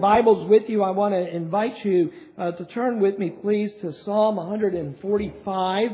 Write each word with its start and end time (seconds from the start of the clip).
Bibles 0.00 0.48
with 0.48 0.68
you, 0.70 0.82
I 0.82 0.90
want 0.90 1.12
to 1.12 1.36
invite 1.36 1.84
you 1.84 2.10
uh, 2.38 2.52
to 2.52 2.64
turn 2.64 3.00
with 3.00 3.18
me, 3.18 3.28
please, 3.28 3.70
to 3.82 3.92
Psalm 3.92 4.36
145, 4.36 5.90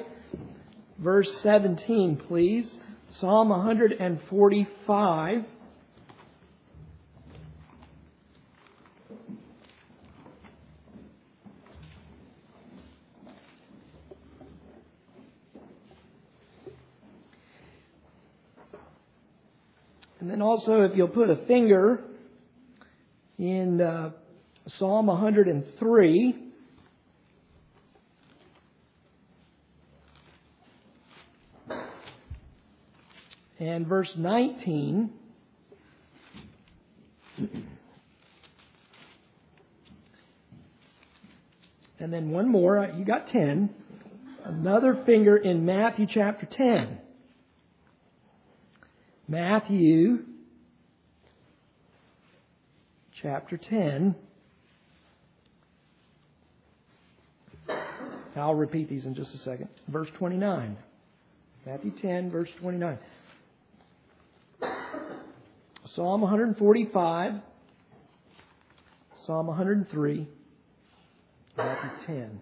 verse 0.98 1.40
17, 1.42 2.16
please. 2.28 2.70
Psalm 3.18 3.48
145. 3.48 5.44
And 20.20 20.30
then 20.30 20.42
also, 20.42 20.82
if 20.82 20.96
you'll 20.96 21.08
put 21.08 21.28
a 21.28 21.36
finger 21.46 22.04
in 23.38 23.80
uh, 23.80 24.10
Psalm 24.78 25.06
103. 25.06 26.42
And 33.58 33.86
verse 33.86 34.10
19. 34.16 35.10
And 41.98 42.12
then 42.12 42.30
one 42.30 42.50
more, 42.50 42.92
you 42.96 43.04
got 43.04 43.28
10. 43.28 43.70
Another 44.44 45.02
finger 45.06 45.36
in 45.36 45.64
Matthew 45.64 46.06
chapter 46.08 46.46
10. 46.46 46.98
Matthew 49.26 50.18
chapter 53.22 53.56
10. 53.56 54.14
I'll 58.36 58.54
repeat 58.54 58.88
these 58.88 59.06
in 59.06 59.14
just 59.14 59.34
a 59.34 59.38
second. 59.38 59.68
Verse 59.88 60.08
29. 60.18 60.76
Matthew 61.64 61.90
10, 61.90 62.30
verse 62.30 62.50
29. 62.60 62.98
Psalm 65.94 66.20
145, 66.20 67.32
Psalm 69.24 69.46
103, 69.46 70.28
Matthew 71.56 71.90
10. 72.06 72.40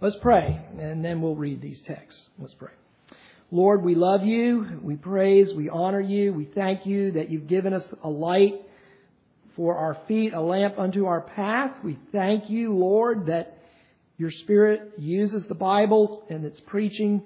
Let's 0.00 0.16
pray, 0.22 0.58
and 0.78 1.04
then 1.04 1.20
we'll 1.20 1.36
read 1.36 1.60
these 1.60 1.82
texts. 1.82 2.22
Let's 2.38 2.54
pray. 2.54 2.70
Lord, 3.52 3.82
we 3.82 3.96
love 3.96 4.24
you. 4.24 4.78
We 4.80 4.94
praise, 4.94 5.52
we 5.52 5.68
honor 5.68 6.00
you. 6.00 6.32
We 6.32 6.44
thank 6.44 6.86
you 6.86 7.10
that 7.12 7.30
you've 7.30 7.48
given 7.48 7.72
us 7.72 7.82
a 8.04 8.08
light 8.08 8.54
for 9.56 9.76
our 9.76 9.98
feet, 10.06 10.32
a 10.34 10.40
lamp 10.40 10.78
unto 10.78 11.06
our 11.06 11.20
path. 11.20 11.72
We 11.82 11.98
thank 12.12 12.48
you, 12.48 12.72
Lord, 12.76 13.26
that 13.26 13.58
your 14.16 14.30
Spirit 14.30 14.92
uses 14.98 15.44
the 15.48 15.56
Bible 15.56 16.24
and 16.30 16.44
its 16.44 16.60
preaching 16.60 17.22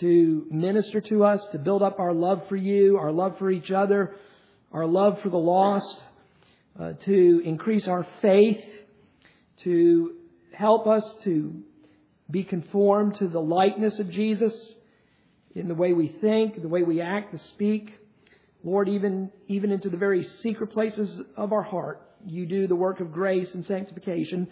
to 0.00 0.46
minister 0.50 1.00
to 1.00 1.24
us, 1.24 1.40
to 1.52 1.58
build 1.58 1.82
up 1.82 1.98
our 1.98 2.12
love 2.12 2.46
for 2.50 2.56
you, 2.56 2.98
our 2.98 3.10
love 3.10 3.38
for 3.38 3.50
each 3.50 3.70
other, 3.70 4.16
our 4.70 4.84
love 4.84 5.22
for 5.22 5.30
the 5.30 5.38
lost, 5.38 5.96
uh, 6.78 6.92
to 7.06 7.42
increase 7.42 7.88
our 7.88 8.06
faith, 8.20 8.62
to 9.62 10.16
help 10.52 10.86
us 10.86 11.04
to 11.22 11.62
be 12.30 12.44
conformed 12.44 13.16
to 13.16 13.28
the 13.28 13.40
likeness 13.40 13.98
of 13.98 14.10
Jesus 14.10 14.52
in 15.54 15.68
the 15.68 15.74
way 15.74 15.92
we 15.92 16.08
think, 16.08 16.60
the 16.60 16.68
way 16.68 16.82
we 16.82 17.00
act, 17.00 17.32
the 17.32 17.38
speak. 17.38 17.92
Lord, 18.62 18.88
even, 18.88 19.30
even 19.46 19.70
into 19.70 19.88
the 19.88 19.96
very 19.96 20.24
secret 20.42 20.68
places 20.68 21.20
of 21.36 21.52
our 21.52 21.62
heart, 21.62 22.00
you 22.26 22.46
do 22.46 22.66
the 22.66 22.74
work 22.74 23.00
of 23.00 23.12
grace 23.12 23.52
and 23.54 23.64
sanctification. 23.66 24.48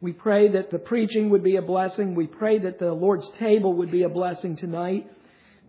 We 0.00 0.12
pray 0.12 0.52
that 0.52 0.70
the 0.70 0.78
preaching 0.78 1.30
would 1.30 1.42
be 1.42 1.56
a 1.56 1.62
blessing. 1.62 2.14
We 2.14 2.28
pray 2.28 2.58
that 2.60 2.78
the 2.78 2.92
Lord's 2.92 3.28
table 3.38 3.74
would 3.74 3.90
be 3.90 4.04
a 4.04 4.08
blessing 4.08 4.56
tonight. 4.56 5.10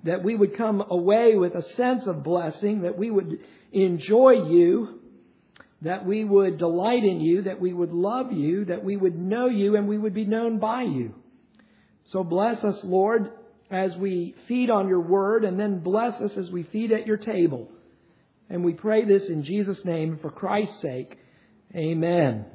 That 0.04 0.24
we 0.24 0.36
would 0.36 0.56
come 0.56 0.84
away 0.88 1.36
with 1.36 1.56
a 1.56 1.64
sense 1.76 2.06
of 2.06 2.24
blessing, 2.24 2.84
that 2.84 2.98
we 2.98 3.10
would 3.12 3.40
enjoy 3.74 4.48
you, 4.48 5.00
that 5.82 6.06
we 6.06 6.24
would 6.24 6.58
delight 6.58 7.04
in 7.04 7.20
you, 7.20 7.44
that 7.44 7.60
we 7.60 7.74
would 7.74 7.92
love 7.92 8.32
you, 8.32 8.66
that 8.66 8.84
we 8.84 8.96
would 8.96 9.18
know 9.18 9.48
you, 9.48 9.76
and 9.76 9.88
we 9.88 9.98
would 9.98 10.14
be 10.14 10.26
known 10.26 10.60
by 10.60 10.84
you. 10.84 11.16
So 12.06 12.24
bless 12.24 12.64
us, 12.64 12.80
Lord, 12.84 13.32
as 13.72 13.96
we 13.98 14.36
feed 14.48 14.70
on 14.70 14.88
your 14.88 15.02
word, 15.02 15.44
and 15.44 15.60
then 15.60 15.80
bless 15.80 16.20
us 16.22 16.32
as 16.38 16.50
we 16.50 16.64
feed 16.64 16.92
at 16.92 17.06
your 17.06 17.18
table. 17.18 17.70
And 18.50 18.64
we 18.64 18.74
pray 18.74 19.06
this 19.06 19.30
in 19.30 19.44
Jesus' 19.44 19.84
name 19.86 20.18
for 20.22 20.32
Christ's 20.32 20.82
sake. 20.82 21.18
Amen. 21.76 22.46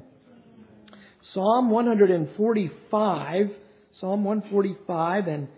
Psalm 1.33 1.71
145, 1.71 3.51
Psalm 4.01 4.25
145 4.25 5.27
and 5.29 5.49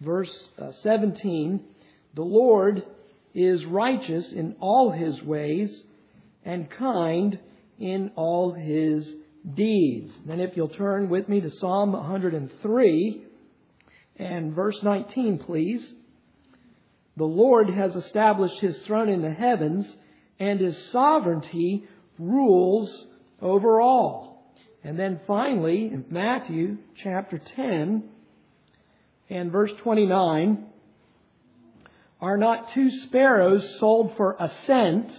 verse 0.00 0.48
uh, 0.60 0.72
17. 0.82 1.60
The 2.14 2.22
Lord 2.22 2.82
is 3.34 3.64
righteous 3.64 4.32
in 4.32 4.56
all 4.58 4.90
his 4.90 5.22
ways 5.22 5.70
and 6.44 6.68
kind 6.70 7.38
in 7.78 8.10
all 8.16 8.52
his 8.52 9.08
deeds. 9.54 10.12
Then 10.26 10.40
if 10.40 10.56
you'll 10.56 10.68
turn 10.68 11.08
with 11.08 11.28
me 11.28 11.40
to 11.40 11.50
Psalm 11.50 11.92
103, 11.92 13.24
and 14.18 14.54
verse 14.54 14.82
19, 14.82 15.38
please. 15.38 15.82
The 17.16 17.24
Lord 17.24 17.70
has 17.70 17.94
established 17.96 18.58
his 18.60 18.78
throne 18.78 19.08
in 19.08 19.22
the 19.22 19.32
heavens, 19.32 19.86
and 20.38 20.60
his 20.60 20.80
sovereignty 20.92 21.84
rules 22.18 23.06
over 23.40 23.80
all. 23.80 24.52
And 24.84 24.98
then 24.98 25.20
finally, 25.26 25.86
in 25.86 26.04
Matthew 26.10 26.78
chapter 26.96 27.38
10 27.38 28.04
and 29.28 29.52
verse 29.52 29.72
29, 29.82 30.66
are 32.20 32.36
not 32.36 32.72
two 32.72 32.90
sparrows 32.90 33.78
sold 33.78 34.16
for 34.16 34.36
a 34.40 34.50
cent, 34.66 35.12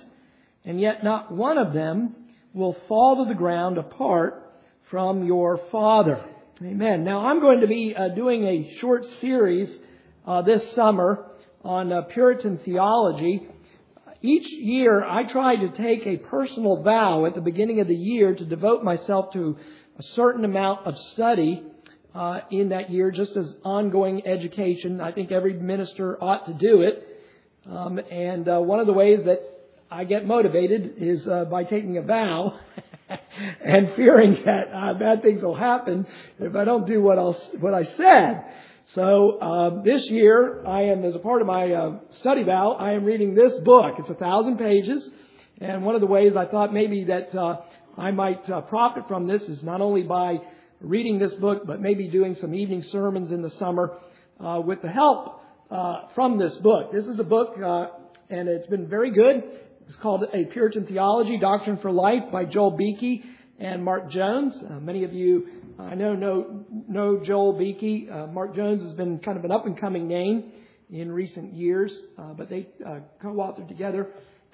and 0.66 0.80
yet 0.80 1.04
not 1.04 1.32
one 1.32 1.58
of 1.58 1.74
them 1.74 2.16
will 2.54 2.76
fall 2.88 3.24
to 3.24 3.30
the 3.30 3.38
ground 3.38 3.78
apart 3.78 4.54
from 4.90 5.24
your 5.26 5.58
Father. 5.72 6.24
Amen. 6.62 7.06
Now 7.06 7.26
I'm 7.26 7.40
going 7.40 7.62
to 7.62 7.68
be 7.68 7.96
uh, 7.96 8.10
doing 8.10 8.44
a 8.44 8.76
short 8.82 9.06
series 9.22 9.70
uh, 10.28 10.42
this 10.42 10.76
summer 10.76 11.26
on 11.64 11.90
uh, 11.90 12.02
Puritan 12.02 12.58
theology. 12.58 13.48
Each 14.22 14.52
year 14.52 15.02
I 15.02 15.24
try 15.24 15.56
to 15.56 15.70
take 15.70 16.06
a 16.06 16.18
personal 16.18 16.84
vow 16.84 17.26
at 17.26 17.34
the 17.34 17.40
beginning 17.40 17.80
of 17.80 17.88
the 17.88 17.96
year 17.96 18.36
to 18.36 18.44
devote 18.44 18.84
myself 18.84 19.32
to 19.32 19.56
a 19.98 20.04
certain 20.16 20.44
amount 20.44 20.86
of 20.86 20.98
study 21.14 21.64
uh, 22.14 22.42
in 22.52 22.70
that 22.70 22.90
year, 22.90 23.10
just 23.10 23.38
as 23.38 23.56
ongoing 23.64 24.28
education. 24.28 25.00
I 25.00 25.14
think 25.14 25.32
every 25.32 25.54
minister 25.54 26.22
ought 26.22 26.46
to 26.48 26.54
do 26.54 26.82
it. 26.82 27.22
Um, 27.72 28.02
and 28.12 28.50
uh, 28.50 28.60
one 28.60 28.82
of 28.82 28.86
the 28.86 28.92
ways 28.92 29.20
that 29.24 29.40
I 29.90 30.04
get 30.04 30.28
motivated 30.28 30.96
is 30.98 31.26
uh, 31.26 31.46
by 31.46 31.64
taking 31.64 31.98
a 31.98 32.02
vow. 32.02 32.60
and 33.66 33.94
fearing 33.96 34.38
that 34.46 34.72
uh, 34.74 34.94
bad 34.94 35.22
things 35.22 35.42
will 35.42 35.56
happen 35.56 36.06
if 36.40 36.56
I 36.56 36.66
don't 36.66 36.86
do 36.86 37.02
what 37.02 37.18
else 37.18 37.40
what 37.60 37.74
I 37.74 37.84
said. 37.84 38.46
So 38.96 39.38
uh, 39.40 39.84
this 39.84 40.10
year, 40.10 40.66
I 40.66 40.84
am 40.84 41.06
as 41.06 41.16
a 41.16 41.20
part 41.20 41.42
of 41.42 41.48
my 41.48 41.72
uh, 41.72 42.00
study 42.22 42.44
vow, 42.44 42.72
I 42.72 42.94
am 42.94 43.06
reading 43.06 43.36
this 43.36 43.54
book. 43.64 43.96
It's 44.00 44.10
a 44.10 44.16
thousand 44.16 44.58
pages, 44.58 45.08
and 45.60 45.86
one 45.86 45.94
of 45.94 46.02
the 46.02 46.08
ways 46.08 46.36
I 46.36 46.46
thought 46.46 46.74
maybe 46.74 47.06
that 47.06 47.36
uh, 47.36 47.62
I 47.98 48.12
might 48.12 48.50
uh, 48.50 48.62
profit 48.62 49.08
from 49.08 49.28
this 49.28 49.44
is 49.44 49.62
not 49.62 49.82
only 49.82 50.04
by 50.04 50.38
reading 50.82 51.20
this 51.20 51.34
book, 51.36 51.68
but 51.68 51.80
maybe 51.80 52.08
doing 52.08 52.36
some 52.36 52.56
evening 52.56 52.82
sermons 52.84 53.32
in 53.32 53.42
the 53.44 53.52
summer 53.52 53.98
uh, 54.40 54.62
with 54.66 54.82
the 54.82 54.90
help 54.90 55.36
from 56.16 56.40
this 56.40 56.56
book. 56.56 56.92
This 56.92 57.06
is 57.06 57.20
a 57.20 57.24
book, 57.24 57.58
and 58.30 58.50
it's 58.50 58.66
been 58.68 58.88
very 58.88 59.12
good. 59.12 59.44
It's 59.90 59.98
called 59.98 60.24
A 60.32 60.46
Puritan 60.46 60.86
Theology, 60.86 61.40
Doctrine 61.40 61.78
for 61.78 61.92
Life 61.92 62.32
by 62.32 62.46
Joel 62.46 62.78
Beeke 62.78 63.24
and 63.58 63.84
Mark 63.84 64.12
Jones. 64.12 64.54
Uh, 64.70 64.80
many 64.80 65.04
of 65.04 65.14
you, 65.14 65.48
I 65.80 65.96
know, 65.96 66.14
know, 66.14 66.64
know 66.88 67.20
Joel 67.26 67.58
Beeke. 67.58 68.08
Uh, 68.08 68.28
Mark 68.28 68.56
Jones 68.56 68.84
has 68.84 68.94
been 68.94 69.18
kind 69.18 69.36
of 69.36 69.46
an 69.46 69.52
up 69.52 69.66
and 69.66 69.76
coming 69.76 70.08
name 70.08 70.52
in 70.92 71.12
recent 71.12 71.54
years, 71.54 71.92
uh, 72.20 72.34
but 72.34 72.52
they 72.52 72.68
uh, 72.86 73.00
co-authored 73.20 73.68
together 73.68 74.12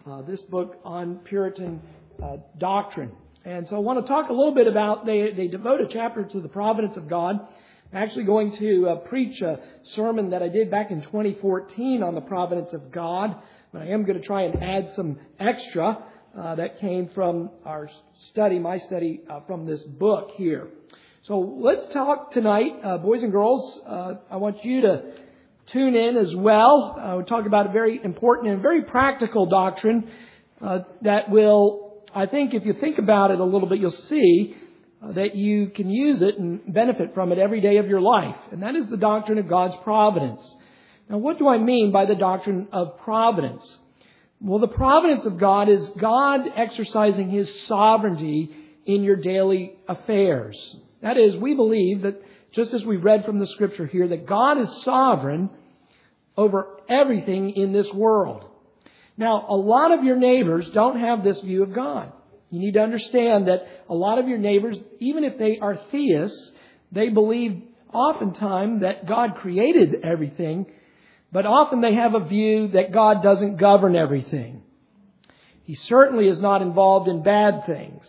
uh, 0.10 0.22
this 0.22 0.40
book 0.44 0.80
on 0.86 1.18
Puritan 1.26 1.82
uh, 2.24 2.38
doctrine. 2.58 3.12
And 3.44 3.68
so 3.68 3.76
I 3.76 3.80
want 3.80 4.02
to 4.02 4.08
talk 4.08 4.30
a 4.30 4.34
little 4.34 4.56
bit 4.56 4.68
about, 4.68 5.06
they, 5.06 5.34
they 5.36 5.50
devote 5.50 5.82
a 5.82 5.88
chapter 5.92 6.24
to 6.24 6.40
the 6.40 6.48
providence 6.48 6.96
of 6.96 7.10
God. 7.10 7.46
I'm 7.92 7.98
actually 8.02 8.24
going 8.24 8.56
to 8.60 9.02
preach 9.10 9.42
a 9.42 9.60
sermon 9.98 10.30
that 10.30 10.42
I 10.42 10.48
did 10.48 10.72
back 10.72 10.92
in 10.92 11.02
2014 11.02 12.04
on 12.04 12.16
the 12.16 12.22
providence 12.22 12.70
of 12.72 12.90
God. 12.90 13.36
But 13.76 13.82
I 13.82 13.88
am 13.88 14.06
going 14.06 14.18
to 14.18 14.26
try 14.26 14.44
and 14.44 14.64
add 14.64 14.94
some 14.96 15.20
extra 15.38 15.98
uh, 16.34 16.56
that 16.56 16.80
came 16.80 17.10
from 17.10 17.50
our 17.66 17.90
study, 18.30 18.58
my 18.58 18.78
study 18.78 19.20
uh, 19.30 19.42
from 19.48 19.66
this 19.66 19.84
book 19.84 20.32
here. 20.38 20.70
So 21.24 21.40
let's 21.62 21.92
talk 21.92 22.32
tonight, 22.32 22.72
uh, 22.82 23.00
boys 23.00 23.22
and 23.22 23.34
girls. 23.34 23.82
Uh, 23.86 24.14
I 24.32 24.38
want 24.38 24.64
you 24.64 24.80
to 24.80 25.04
tune 25.74 25.94
in 25.94 26.16
as 26.16 26.34
well. 26.38 26.98
Uh, 26.98 27.18
we 27.18 27.26
talk 27.26 27.46
about 27.46 27.66
a 27.66 27.74
very 27.74 28.00
important 28.02 28.54
and 28.54 28.62
very 28.62 28.84
practical 28.84 29.46
doctrine 29.46 30.10
uh, 30.62 30.80
that 31.02 31.30
will, 31.30 32.02
I 32.16 32.28
think, 32.28 32.54
if 32.54 32.66
you 32.66 32.76
think 32.80 32.98
about 32.98 33.32
it 33.32 33.42
a 33.42 33.44
little 33.44 33.68
bit, 33.68 33.80
you'll 33.82 33.92
see 33.92 34.56
uh, 35.04 35.12
that 35.12 35.36
you 35.36 35.68
can 35.68 35.90
use 35.90 36.22
it 36.22 36.40
and 36.40 36.62
benefit 36.74 37.14
from 37.14 37.34
it 37.34 37.40
every 37.40 37.60
day 37.60 37.76
of 37.76 37.88
your 37.88 38.00
life. 38.00 38.38
And 38.54 38.64
that 38.64 38.74
is 38.78 38.88
the 38.88 38.96
doctrine 38.96 39.38
of 39.38 39.50
God's 39.50 39.76
providence. 39.84 40.40
Now, 41.10 41.18
what 41.18 41.38
do 41.38 41.48
I 41.48 41.58
mean 41.58 41.92
by 41.92 42.06
the 42.06 42.16
doctrine 42.16 42.68
of 42.72 42.98
providence? 43.00 43.64
Well, 44.42 44.60
the 44.60 44.68
providence 44.68 45.26
of 45.26 45.38
God 45.38 45.70
is 45.70 45.82
God 45.98 46.42
exercising 46.56 47.30
His 47.30 47.50
sovereignty 47.68 48.50
in 48.86 49.04
your 49.04 49.16
daily 49.16 49.74
affairs. 49.88 50.58
That 51.02 51.18
is, 51.18 51.36
we 51.36 51.56
believe 51.56 52.02
that, 52.02 52.22
just 52.52 52.74
as 52.74 52.84
we 52.84 52.98
read 52.98 53.26
from 53.26 53.40
the 53.40 53.48
scripture 53.48 53.86
here, 53.86 54.08
that 54.08 54.26
God 54.26 54.60
is 54.60 54.84
sovereign 54.84 55.50
over 56.38 56.80
everything 56.90 57.52
in 57.52 57.72
this 57.72 57.92
world. 57.94 58.46
Now, 59.18 59.46
a 59.48 59.56
lot 59.56 59.92
of 59.92 60.04
your 60.04 60.18
neighbors 60.18 60.70
don't 60.74 61.00
have 61.00 61.24
this 61.24 61.40
view 61.42 61.64
of 61.64 61.74
God. 61.74 62.12
You 62.50 62.60
need 62.60 62.74
to 62.74 62.82
understand 62.82 63.48
that 63.48 63.68
a 63.90 63.94
lot 63.94 64.20
of 64.20 64.28
your 64.28 64.38
neighbors, 64.38 64.78
even 65.00 65.24
if 65.24 65.38
they 65.38 65.60
are 65.60 65.80
theists, 65.92 66.52
they 66.92 67.10
believe 67.10 67.64
oftentimes 67.94 68.82
that 68.82 69.08
God 69.08 69.36
created 69.36 70.04
everything, 70.04 70.66
but 71.32 71.46
often 71.46 71.82
they 71.82 71.94
have 71.96 72.14
a 72.14 72.26
view 72.26 72.70
that 72.70 72.92
God 72.92 73.22
doesn't 73.22 73.58
govern 73.58 73.96
everything. 73.96 74.62
He 75.64 75.76
certainly 75.76 76.28
is 76.28 76.40
not 76.40 76.62
involved 76.62 77.08
in 77.10 77.24
bad 77.24 77.66
things. 77.66 78.06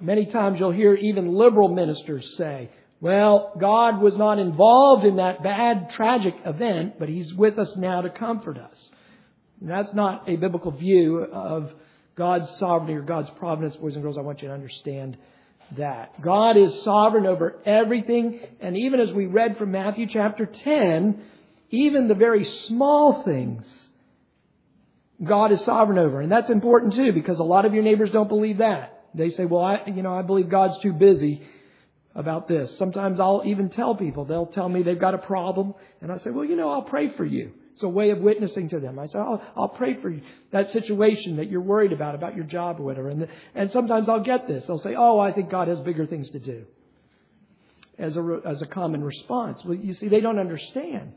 Many 0.00 0.26
times 0.26 0.60
you'll 0.60 0.70
hear 0.70 0.94
even 0.94 1.34
liberal 1.34 1.68
ministers 1.68 2.36
say, 2.36 2.70
well, 3.00 3.52
God 3.58 4.00
was 4.00 4.16
not 4.16 4.38
involved 4.38 5.04
in 5.04 5.16
that 5.16 5.42
bad, 5.42 5.90
tragic 5.90 6.34
event, 6.44 6.98
but 6.98 7.08
He's 7.08 7.32
with 7.34 7.58
us 7.58 7.74
now 7.76 8.02
to 8.02 8.10
comfort 8.10 8.58
us. 8.58 8.90
And 9.60 9.68
that's 9.70 9.92
not 9.94 10.28
a 10.28 10.36
biblical 10.36 10.70
view 10.70 11.18
of 11.18 11.72
God's 12.14 12.50
sovereignty 12.58 12.94
or 12.94 13.02
God's 13.02 13.30
providence, 13.38 13.76
boys 13.76 13.94
and 13.94 14.02
girls. 14.02 14.18
I 14.18 14.22
want 14.22 14.42
you 14.42 14.48
to 14.48 14.54
understand 14.54 15.16
that. 15.76 16.20
God 16.20 16.56
is 16.56 16.82
sovereign 16.82 17.26
over 17.26 17.58
everything, 17.64 18.40
and 18.60 18.76
even 18.76 19.00
as 19.00 19.10
we 19.12 19.26
read 19.26 19.56
from 19.56 19.70
Matthew 19.70 20.06
chapter 20.06 20.44
10, 20.44 21.22
even 21.70 22.08
the 22.08 22.14
very 22.14 22.44
small 22.44 23.22
things, 23.22 23.64
God 25.22 25.52
is 25.52 25.60
sovereign 25.64 25.98
over. 25.98 26.20
And 26.20 26.30
that's 26.30 26.50
important 26.50 26.94
too, 26.94 27.12
because 27.12 27.38
a 27.38 27.44
lot 27.44 27.64
of 27.64 27.74
your 27.74 27.82
neighbors 27.82 28.10
don't 28.10 28.28
believe 28.28 28.58
that. 28.58 29.04
They 29.14 29.30
say, 29.30 29.44
well, 29.44 29.62
I, 29.62 29.84
you 29.86 30.02
know, 30.02 30.14
I 30.14 30.22
believe 30.22 30.48
God's 30.48 30.80
too 30.80 30.92
busy 30.92 31.42
about 32.14 32.48
this. 32.48 32.76
Sometimes 32.78 33.20
I'll 33.20 33.42
even 33.44 33.70
tell 33.70 33.94
people, 33.94 34.24
they'll 34.24 34.46
tell 34.46 34.68
me 34.68 34.82
they've 34.82 34.98
got 34.98 35.14
a 35.14 35.18
problem, 35.18 35.74
and 36.00 36.10
I 36.10 36.18
say, 36.18 36.30
well, 36.30 36.44
you 36.44 36.56
know, 36.56 36.70
I'll 36.70 36.82
pray 36.82 37.14
for 37.16 37.24
you. 37.24 37.52
It's 37.72 37.82
a 37.82 37.88
way 37.88 38.10
of 38.10 38.18
witnessing 38.18 38.68
to 38.70 38.80
them. 38.80 38.98
I 38.98 39.06
say, 39.06 39.18
oh, 39.18 39.40
I'll 39.56 39.68
pray 39.68 40.00
for 40.00 40.10
you, 40.10 40.22
that 40.52 40.72
situation 40.72 41.36
that 41.36 41.50
you're 41.50 41.60
worried 41.60 41.92
about, 41.92 42.14
about 42.14 42.34
your 42.36 42.44
job 42.44 42.80
or 42.80 42.84
whatever. 42.84 43.08
And, 43.08 43.22
the, 43.22 43.28
and 43.54 43.70
sometimes 43.70 44.08
I'll 44.08 44.22
get 44.22 44.48
this. 44.48 44.64
They'll 44.66 44.78
say, 44.78 44.94
oh, 44.96 45.18
I 45.18 45.32
think 45.32 45.50
God 45.50 45.68
has 45.68 45.78
bigger 45.80 46.06
things 46.06 46.30
to 46.30 46.40
do. 46.40 46.66
As 47.98 48.16
a, 48.16 48.40
as 48.46 48.62
a 48.62 48.66
common 48.66 49.04
response. 49.04 49.62
Well, 49.64 49.76
you 49.76 49.94
see, 49.94 50.08
they 50.08 50.20
don't 50.20 50.38
understand 50.38 51.12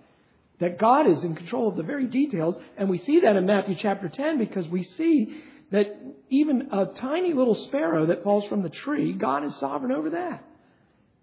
that 0.64 0.80
God 0.80 1.08
is 1.08 1.24
in 1.24 1.36
control 1.36 1.68
of 1.68 1.76
the 1.76 1.84
very 1.84 2.08
details. 2.08 2.56
And 2.78 2.90
we 2.90 2.98
see 3.00 3.20
that 3.22 3.36
in 3.36 3.46
Matthew 3.46 3.76
chapter 3.80 4.10
10 4.10 4.38
because 4.38 4.68
we 4.68 4.84
see 4.98 5.42
that 5.72 5.88
even 6.30 6.70
a 6.72 6.86
tiny 7.00 7.34
little 7.34 7.56
sparrow 7.68 8.08
that 8.08 8.24
falls 8.24 8.48
from 8.48 8.64
the 8.64 8.70
tree, 8.70 9.14
God 9.14 9.44
is 9.44 9.54
sovereign 9.60 9.92
over 9.92 10.12
that. 10.12 10.46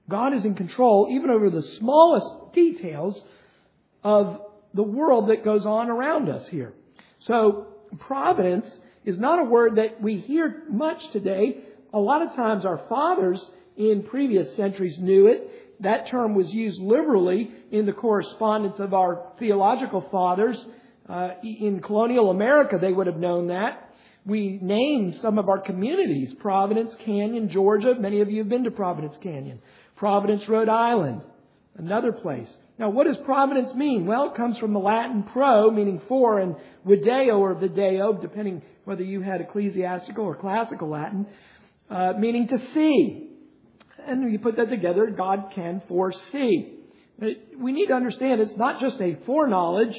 God 0.08 0.34
is 0.34 0.44
in 0.44 0.54
control 0.54 1.08
even 1.10 1.30
over 1.30 1.48
the 1.48 1.62
smallest 1.78 2.52
details 2.52 3.20
of 4.02 4.40
the 4.74 4.82
world 4.82 5.30
that 5.30 5.44
goes 5.44 5.64
on 5.64 5.88
around 5.88 6.28
us 6.28 6.46
here. 6.48 6.74
So, 7.20 7.68
providence 7.98 8.66
is 9.04 9.18
not 9.18 9.38
a 9.38 9.44
word 9.44 9.76
that 9.76 10.02
we 10.02 10.18
hear 10.18 10.64
much 10.70 11.00
today. 11.12 11.58
A 11.92 11.98
lot 11.98 12.22
of 12.22 12.34
times 12.34 12.64
our 12.64 12.82
fathers 12.88 13.42
in 13.76 14.02
previous 14.02 14.54
centuries 14.56 14.98
knew 14.98 15.28
it. 15.28 15.48
That 15.80 16.08
term 16.10 16.34
was 16.34 16.50
used 16.50 16.80
liberally 16.80 17.50
in 17.70 17.86
the 17.86 17.92
correspondence 17.92 18.76
of 18.78 18.92
our 18.92 19.32
theological 19.38 20.06
fathers. 20.10 20.56
Uh, 21.08 21.30
in 21.42 21.80
colonial 21.84 22.30
America, 22.30 22.78
they 22.80 22.92
would 22.92 23.06
have 23.06 23.16
known 23.16 23.48
that. 23.48 23.88
We 24.26 24.58
named 24.60 25.16
some 25.22 25.38
of 25.38 25.48
our 25.48 25.58
communities 25.58 26.34
Providence 26.38 26.92
Canyon, 27.04 27.48
Georgia. 27.48 27.94
Many 27.98 28.20
of 28.20 28.30
you 28.30 28.38
have 28.38 28.48
been 28.48 28.64
to 28.64 28.70
Providence 28.70 29.16
Canyon. 29.22 29.60
Providence, 29.96 30.46
Rhode 30.48 30.68
Island, 30.68 31.22
another 31.76 32.12
place. 32.12 32.48
Now, 32.78 32.90
what 32.90 33.06
does 33.06 33.18
providence 33.18 33.74
mean? 33.74 34.06
Well, 34.06 34.30
it 34.30 34.36
comes 34.36 34.58
from 34.58 34.72
the 34.72 34.78
Latin 34.78 35.22
pro, 35.24 35.70
meaning 35.70 36.00
for, 36.08 36.38
and 36.38 36.56
video 36.86 37.38
or 37.38 37.54
video, 37.54 38.12
depending 38.14 38.62
whether 38.84 39.02
you 39.02 39.20
had 39.20 39.40
ecclesiastical 39.42 40.24
or 40.24 40.34
classical 40.34 40.88
Latin, 40.88 41.26
uh, 41.90 42.14
meaning 42.18 42.48
to 42.48 42.58
see. 42.72 43.29
And 44.06 44.30
you 44.30 44.38
put 44.38 44.56
that 44.56 44.70
together, 44.70 45.06
God 45.06 45.52
can 45.54 45.82
foresee. 45.88 46.74
We 47.18 47.72
need 47.72 47.86
to 47.86 47.94
understand 47.94 48.40
it's 48.40 48.56
not 48.56 48.80
just 48.80 49.00
a 49.00 49.18
foreknowledge. 49.26 49.96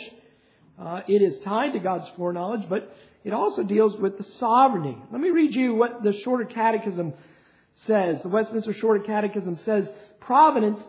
Uh, 0.80 1.02
it 1.08 1.22
is 1.22 1.38
tied 1.44 1.74
to 1.74 1.80
God's 1.80 2.10
foreknowledge, 2.18 2.68
but 2.68 2.96
it 3.24 3.34
also 3.34 3.64
deals 3.64 4.00
with 4.00 4.18
the 4.18 4.24
sovereignty. 4.24 4.98
Let 5.12 5.22
me 5.22 5.30
read 5.30 5.54
you 5.54 5.76
what 5.76 6.04
the 6.04 6.14
Shorter 6.24 6.46
Catechism 6.46 7.14
says. 7.86 8.22
The 8.24 8.30
Westminster 8.30 8.74
Shorter 8.74 9.04
Catechism 9.04 9.60
says 9.64 9.88
providence 10.20 10.80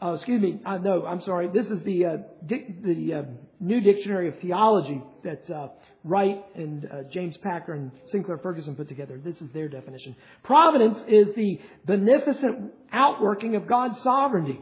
Oh, 0.00 0.14
excuse 0.14 0.40
me. 0.40 0.60
Uh, 0.64 0.78
no, 0.78 1.04
I'm 1.04 1.20
sorry. 1.22 1.48
This 1.48 1.66
is 1.66 1.82
the 1.82 2.04
uh, 2.04 2.16
dic- 2.46 2.84
the 2.84 3.14
uh, 3.14 3.22
New 3.60 3.80
Dictionary 3.80 4.28
of 4.28 4.38
Theology 4.40 5.02
that 5.24 5.50
uh, 5.50 5.68
Wright 6.04 6.44
and 6.54 6.84
uh, 6.86 7.02
James 7.10 7.36
Packer 7.38 7.74
and 7.74 7.90
Sinclair 8.12 8.38
Ferguson 8.38 8.76
put 8.76 8.88
together. 8.88 9.20
This 9.22 9.36
is 9.36 9.50
their 9.52 9.68
definition. 9.68 10.14
Providence 10.44 10.98
is 11.08 11.34
the 11.34 11.60
beneficent 11.84 12.72
outworking 12.92 13.56
of 13.56 13.66
God's 13.66 14.00
sovereignty. 14.02 14.60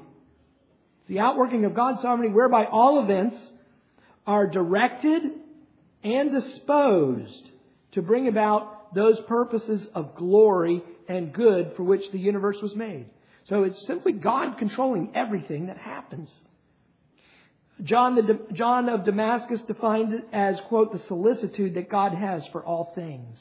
It's 1.00 1.08
the 1.08 1.20
outworking 1.20 1.64
of 1.66 1.74
God's 1.74 2.00
sovereignty 2.00 2.34
whereby 2.34 2.64
all 2.64 3.02
events 3.04 3.36
are 4.26 4.46
directed 4.46 5.22
and 6.02 6.32
disposed 6.32 7.50
to 7.92 8.02
bring 8.02 8.28
about 8.28 8.94
those 8.94 9.18
purposes 9.28 9.86
of 9.94 10.16
glory 10.16 10.82
and 11.08 11.32
good 11.32 11.72
for 11.76 11.82
which 11.82 12.02
the 12.12 12.18
universe 12.18 12.56
was 12.62 12.74
made. 12.74 13.06
So 13.44 13.62
it's 13.62 13.86
simply 13.86 14.12
God 14.12 14.58
controlling 14.58 15.12
everything 15.14 15.66
that 15.66 15.78
happens. 15.78 16.28
John, 17.82 18.14
the, 18.14 18.38
John 18.54 18.88
of 18.88 19.04
Damascus 19.04 19.60
defines 19.66 20.12
it 20.12 20.26
as, 20.32 20.58
quote, 20.68 20.92
the 20.92 21.02
solicitude 21.08 21.74
that 21.74 21.90
God 21.90 22.12
has 22.12 22.42
for 22.52 22.64
all 22.64 22.92
things. 22.94 23.38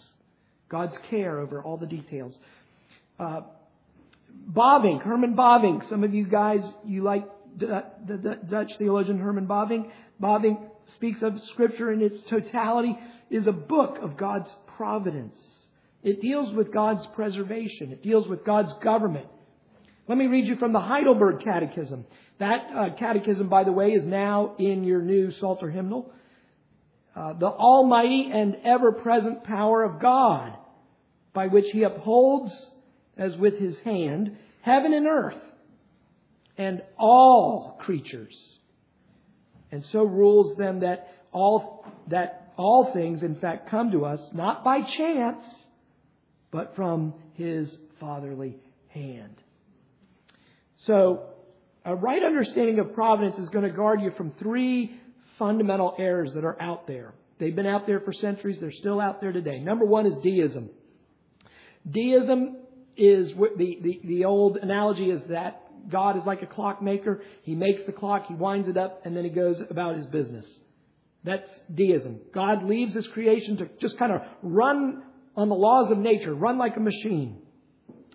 God's 0.69 0.97
care 1.09 1.39
over 1.39 1.61
all 1.61 1.77
the 1.77 1.85
details. 1.85 2.37
Uh, 3.19 3.41
Bavinck, 4.51 5.03
Herman 5.03 5.35
Bavinck. 5.35 5.89
Some 5.89 6.03
of 6.03 6.13
you 6.13 6.25
guys, 6.25 6.59
you 6.85 7.03
like 7.03 7.25
the 7.57 8.39
Dutch 8.49 8.71
theologian 8.77 9.19
Herman 9.19 9.47
Bavinck. 9.47 9.89
Bavinck 10.21 10.59
speaks 10.95 11.21
of 11.21 11.39
Scripture 11.53 11.91
in 11.91 12.01
its 12.01 12.21
totality, 12.29 12.97
is 13.29 13.47
a 13.47 13.53
book 13.53 13.97
of 14.01 14.17
God's 14.17 14.49
providence. 14.75 15.37
It 16.03 16.21
deals 16.21 16.53
with 16.53 16.73
God's 16.73 17.05
preservation. 17.15 17.91
It 17.91 18.03
deals 18.03 18.27
with 18.27 18.45
God's 18.45 18.73
government. 18.83 19.27
Let 20.07 20.17
me 20.17 20.27
read 20.27 20.45
you 20.45 20.55
from 20.57 20.71
the 20.71 20.79
Heidelberg 20.79 21.43
Catechism. 21.43 22.05
That 22.39 22.67
uh, 22.75 22.95
catechism, 22.99 23.49
by 23.49 23.63
the 23.63 23.71
way, 23.71 23.91
is 23.91 24.05
now 24.05 24.55
in 24.59 24.83
your 24.83 25.01
new 25.01 25.31
Psalter 25.31 25.69
hymnal. 25.69 26.11
Uh, 27.15 27.33
the 27.33 27.47
almighty 27.47 28.29
and 28.31 28.57
ever 28.63 28.91
present 28.91 29.43
power 29.45 29.83
of 29.83 30.01
God, 30.01 30.53
by 31.33 31.47
which 31.47 31.71
he 31.71 31.83
upholds, 31.83 32.51
as 33.17 33.35
with 33.37 33.57
his 33.57 33.77
hand, 33.79 34.37
heaven 34.61 34.93
and 34.93 35.07
earth, 35.07 35.41
and 36.57 36.83
all 36.97 37.79
creatures, 37.81 38.35
and 39.71 39.83
so 39.91 40.03
rules 40.03 40.57
them 40.57 40.81
that 40.81 41.07
all, 41.31 41.85
that 42.09 42.53
all 42.57 42.91
things, 42.93 43.23
in 43.23 43.35
fact, 43.35 43.69
come 43.69 43.91
to 43.91 44.05
us, 44.05 44.19
not 44.33 44.63
by 44.63 44.81
chance, 44.81 45.43
but 46.51 46.75
from 46.75 47.13
his 47.33 47.75
fatherly 47.99 48.57
hand. 48.89 49.35
So, 50.85 51.23
a 51.83 51.95
right 51.95 52.23
understanding 52.23 52.79
of 52.79 52.93
providence 52.93 53.37
is 53.37 53.49
going 53.49 53.63
to 53.63 53.75
guard 53.75 54.01
you 54.01 54.11
from 54.17 54.31
three 54.39 54.99
fundamental 55.37 55.95
errors 55.97 56.33
that 56.33 56.43
are 56.43 56.59
out 56.61 56.87
there. 56.87 57.13
They've 57.37 57.55
been 57.55 57.67
out 57.67 57.85
there 57.85 57.99
for 57.99 58.13
centuries, 58.13 58.57
they're 58.59 58.71
still 58.71 59.01
out 59.01 59.21
there 59.21 59.31
today. 59.31 59.59
Number 59.59 59.85
one 59.85 60.05
is 60.05 60.15
deism. 60.23 60.69
Deism 61.89 62.57
is 62.97 63.33
the, 63.33 63.77
the, 63.81 64.01
the 64.03 64.25
old 64.25 64.57
analogy 64.57 65.11
is 65.11 65.21
that 65.29 65.61
God 65.89 66.17
is 66.17 66.23
like 66.25 66.41
a 66.41 66.47
clockmaker. 66.47 67.21
He 67.43 67.55
makes 67.55 67.83
the 67.85 67.91
clock, 67.91 68.27
he 68.27 68.33
winds 68.33 68.67
it 68.67 68.77
up, 68.77 69.05
and 69.05 69.15
then 69.15 69.23
he 69.23 69.29
goes 69.29 69.61
about 69.69 69.95
his 69.95 70.07
business. 70.07 70.45
That's 71.23 71.49
deism. 71.73 72.19
God 72.33 72.63
leaves 72.63 72.93
his 72.93 73.07
creation 73.07 73.57
to 73.57 73.69
just 73.79 73.97
kind 73.97 74.11
of 74.11 74.21
run 74.41 75.03
on 75.35 75.49
the 75.49 75.55
laws 75.55 75.91
of 75.91 75.97
nature, 75.97 76.33
run 76.33 76.57
like 76.57 76.77
a 76.77 76.79
machine. 76.79 77.41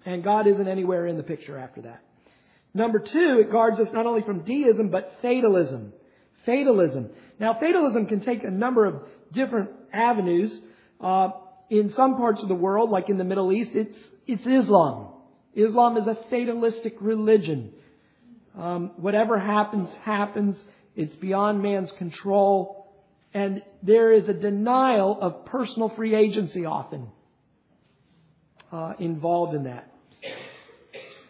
And 0.06 0.24
God 0.24 0.46
isn't 0.46 0.68
anywhere 0.68 1.06
in 1.06 1.16
the 1.16 1.22
picture 1.22 1.58
after 1.58 1.82
that. 1.82 2.02
Number 2.72 2.98
two, 3.00 3.38
it 3.40 3.50
guards 3.50 3.80
us 3.80 3.88
not 3.92 4.06
only 4.06 4.22
from 4.22 4.44
deism, 4.44 4.90
but 4.90 5.12
fatalism. 5.22 5.92
Fatalism. 6.46 7.10
Now, 7.38 7.56
fatalism 7.58 8.06
can 8.06 8.20
take 8.20 8.44
a 8.44 8.50
number 8.50 8.86
of 8.86 9.02
different 9.32 9.70
avenues. 9.92 10.52
Uh, 11.00 11.30
in 11.68 11.90
some 11.90 12.16
parts 12.16 12.42
of 12.42 12.48
the 12.48 12.54
world, 12.54 12.90
like 12.90 13.08
in 13.08 13.18
the 13.18 13.24
Middle 13.24 13.52
East, 13.52 13.70
it's, 13.74 13.96
it's 14.26 14.46
Islam. 14.46 15.08
Islam 15.54 15.96
is 15.96 16.06
a 16.06 16.16
fatalistic 16.28 16.96
religion. 17.00 17.72
Um, 18.56 18.92
whatever 18.96 19.38
happens, 19.38 19.88
happens. 20.02 20.56
It's 20.96 21.14
beyond 21.16 21.62
man's 21.62 21.90
control. 21.98 22.92
And 23.32 23.62
there 23.82 24.12
is 24.12 24.28
a 24.28 24.32
denial 24.34 25.18
of 25.20 25.46
personal 25.46 25.88
free 25.90 26.14
agency 26.14 26.64
often 26.66 27.08
uh, 28.72 28.94
involved 28.98 29.54
in 29.54 29.64
that. 29.64 29.92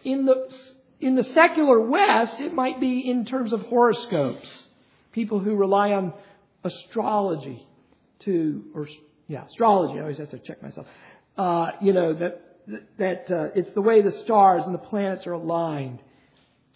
In 0.02 0.25
the, 0.25 0.49
in 1.00 1.14
the 1.14 1.25
secular 1.35 1.80
West, 1.80 2.40
it 2.40 2.54
might 2.54 2.80
be 2.80 3.09
in 3.11 3.25
terms 3.25 3.52
of 3.52 3.62
horoscopes. 3.62 4.66
People 5.12 5.40
who 5.40 5.57
rely 5.57 5.92
on 5.92 6.12
astrology 6.62 7.66
to, 8.21 8.64
or 8.75 8.88
yeah, 9.26 9.45
astrology. 9.47 9.99
I 9.99 10.02
always 10.02 10.19
have 10.19 10.30
to 10.30 10.38
check 10.38 10.62
myself. 10.62 10.87
Uh, 11.37 11.69
you 11.80 11.92
know 11.92 12.14
that 12.14 12.42
that 12.99 13.30
uh, 13.30 13.49
it's 13.54 13.73
the 13.75 13.80
way 13.80 14.02
the 14.02 14.12
stars 14.12 14.64
and 14.64 14.75
the 14.75 14.78
planets 14.78 15.26
are 15.26 15.33
aligned 15.33 16.00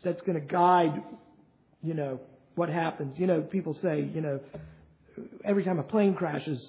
that's 0.03 0.21
going 0.23 0.41
to 0.41 0.47
guide, 0.47 1.03
you 1.83 1.95
know, 1.95 2.21
what 2.55 2.69
happens. 2.69 3.19
You 3.19 3.27
know, 3.27 3.41
people 3.41 3.75
say, 3.75 4.09
you 4.15 4.21
know, 4.21 4.41
every 5.45 5.65
time 5.65 5.79
a 5.79 5.83
plane 5.83 6.15
crashes, 6.15 6.61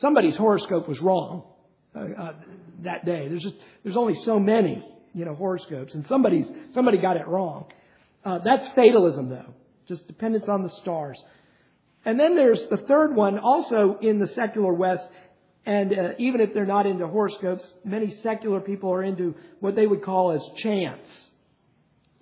somebody's 0.00 0.36
horoscope 0.36 0.88
was 0.88 1.00
wrong 1.00 1.44
uh, 1.94 2.00
uh, 2.00 2.32
that 2.82 3.04
day. 3.04 3.28
There's 3.28 3.42
just 3.42 3.56
there's 3.82 3.96
only 3.96 4.14
so 4.24 4.38
many, 4.38 4.84
you 5.16 5.24
know, 5.24 5.34
horoscopes, 5.34 5.94
and 5.94 6.06
somebody's 6.08 6.46
somebody 6.74 6.98
got 6.98 7.16
it 7.16 7.26
wrong. 7.26 7.64
Uh, 8.22 8.38
that's 8.44 8.66
fatalism, 8.74 9.30
though, 9.30 9.54
just 9.88 10.06
dependence 10.06 10.44
on 10.46 10.62
the 10.62 10.70
stars. 10.82 11.18
And 12.04 12.20
then 12.20 12.36
there's 12.36 12.60
the 12.70 12.76
third 12.76 13.16
one, 13.16 13.38
also 13.38 13.98
in 14.02 14.18
the 14.18 14.28
secular 14.28 14.74
West, 14.74 15.04
and 15.64 15.92
uh, 15.92 16.08
even 16.18 16.42
if 16.42 16.52
they're 16.52 16.66
not 16.66 16.84
into 16.84 17.08
horoscopes, 17.08 17.64
many 17.82 18.14
secular 18.22 18.60
people 18.60 18.92
are 18.92 19.02
into 19.02 19.34
what 19.60 19.74
they 19.74 19.86
would 19.86 20.04
call 20.04 20.32
as 20.32 20.42
chance. 20.62 21.08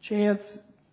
Chance, 0.03 0.43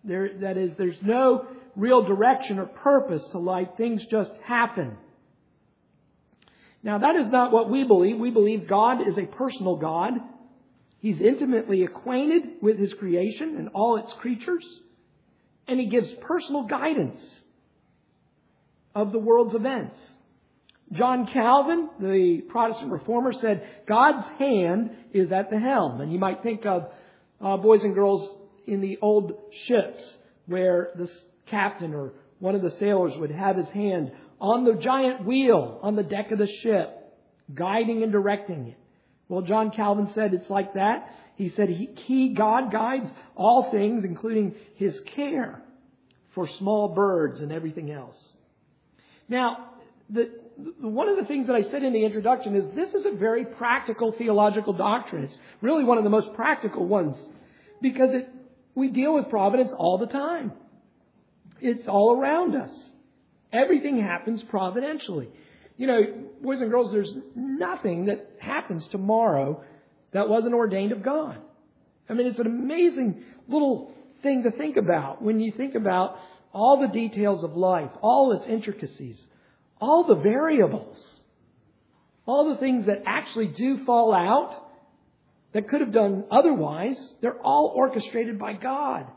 there, 0.02 0.38
that 0.40 0.56
is, 0.56 0.72
there's 0.76 1.00
no 1.02 1.46
real 1.76 2.02
direction 2.02 2.58
or 2.58 2.66
purpose 2.66 3.24
to 3.30 3.38
life. 3.38 3.68
Things 3.76 4.04
just 4.10 4.32
happen. 4.44 4.96
Now 6.82 6.98
that 6.98 7.14
is 7.14 7.28
not 7.28 7.52
what 7.52 7.70
we 7.70 7.84
believe. 7.84 8.18
We 8.18 8.32
believe 8.32 8.66
God 8.66 9.06
is 9.06 9.16
a 9.16 9.26
personal 9.26 9.76
God. 9.76 10.14
He's 11.02 11.20
intimately 11.20 11.82
acquainted 11.82 12.62
with 12.62 12.78
His 12.78 12.94
creation 12.94 13.56
and 13.58 13.70
all 13.74 13.96
its 13.96 14.12
creatures. 14.20 14.64
And 15.66 15.80
He 15.80 15.86
gives 15.86 16.08
personal 16.22 16.62
guidance 16.68 17.18
of 18.94 19.10
the 19.10 19.18
world's 19.18 19.56
events. 19.56 19.96
John 20.92 21.26
Calvin, 21.26 21.88
the 21.98 22.42
Protestant 22.48 22.92
reformer, 22.92 23.32
said, 23.32 23.66
God's 23.88 24.24
hand 24.38 24.90
is 25.12 25.32
at 25.32 25.50
the 25.50 25.58
helm. 25.58 26.00
And 26.00 26.12
you 26.12 26.20
might 26.20 26.44
think 26.44 26.64
of 26.66 26.88
uh, 27.40 27.56
boys 27.56 27.82
and 27.82 27.94
girls 27.94 28.36
in 28.68 28.80
the 28.80 28.98
old 29.02 29.32
ships 29.66 30.02
where 30.46 30.90
the 30.96 31.10
captain 31.46 31.94
or 31.94 32.12
one 32.38 32.54
of 32.54 32.62
the 32.62 32.76
sailors 32.78 33.14
would 33.16 33.32
have 33.32 33.56
his 33.56 33.68
hand 33.70 34.12
on 34.40 34.64
the 34.64 34.74
giant 34.74 35.24
wheel 35.24 35.80
on 35.82 35.96
the 35.96 36.02
deck 36.04 36.30
of 36.30 36.38
the 36.38 36.46
ship, 36.46 37.16
guiding 37.52 38.04
and 38.04 38.12
directing 38.12 38.68
it. 38.68 38.78
Well, 39.32 39.40
John 39.40 39.70
Calvin 39.70 40.10
said 40.14 40.34
it's 40.34 40.50
like 40.50 40.74
that. 40.74 41.08
He 41.36 41.54
said 41.56 41.70
he, 41.70 41.88
he 42.04 42.34
God 42.34 42.70
guides 42.70 43.06
all 43.34 43.70
things, 43.70 44.04
including 44.04 44.54
his 44.74 44.92
care 45.16 45.62
for 46.34 46.46
small 46.58 46.88
birds 46.88 47.40
and 47.40 47.50
everything 47.50 47.90
else. 47.90 48.14
Now, 49.30 49.70
the, 50.10 50.30
one 50.82 51.08
of 51.08 51.16
the 51.16 51.24
things 51.24 51.46
that 51.46 51.56
I 51.56 51.62
said 51.62 51.82
in 51.82 51.94
the 51.94 52.04
introduction 52.04 52.54
is 52.54 52.66
this 52.74 52.90
is 52.92 53.06
a 53.06 53.16
very 53.16 53.46
practical 53.46 54.12
theological 54.18 54.74
doctrine. 54.74 55.24
It's 55.24 55.38
really 55.62 55.84
one 55.84 55.96
of 55.96 56.04
the 56.04 56.10
most 56.10 56.34
practical 56.34 56.84
ones 56.84 57.16
because 57.80 58.10
it, 58.12 58.28
we 58.74 58.90
deal 58.90 59.14
with 59.14 59.30
providence 59.30 59.70
all 59.78 59.96
the 59.96 60.08
time. 60.08 60.52
It's 61.58 61.88
all 61.88 62.20
around 62.20 62.54
us. 62.54 62.70
Everything 63.50 63.98
happens 63.98 64.42
providentially. 64.50 65.30
You 65.82 65.88
know, 65.88 66.00
boys 66.40 66.60
and 66.60 66.70
girls, 66.70 66.92
there's 66.92 67.12
nothing 67.34 68.04
that 68.06 68.36
happens 68.38 68.86
tomorrow 68.86 69.64
that 70.12 70.28
wasn't 70.28 70.54
ordained 70.54 70.92
of 70.92 71.02
God. 71.02 71.38
I 72.08 72.12
mean, 72.12 72.28
it's 72.28 72.38
an 72.38 72.46
amazing 72.46 73.24
little 73.48 73.92
thing 74.22 74.44
to 74.44 74.52
think 74.52 74.76
about 74.76 75.22
when 75.22 75.40
you 75.40 75.50
think 75.50 75.74
about 75.74 76.20
all 76.52 76.80
the 76.80 76.86
details 76.86 77.42
of 77.42 77.56
life, 77.56 77.90
all 78.00 78.30
its 78.30 78.44
intricacies, 78.48 79.20
all 79.80 80.04
the 80.06 80.14
variables, 80.14 80.98
all 82.26 82.50
the 82.50 82.60
things 82.60 82.86
that 82.86 83.02
actually 83.04 83.48
do 83.48 83.84
fall 83.84 84.14
out 84.14 84.54
that 85.52 85.68
could 85.68 85.80
have 85.80 85.92
done 85.92 86.22
otherwise, 86.30 86.96
they're 87.20 87.40
all 87.40 87.72
orchestrated 87.74 88.38
by 88.38 88.52
God. 88.52 89.08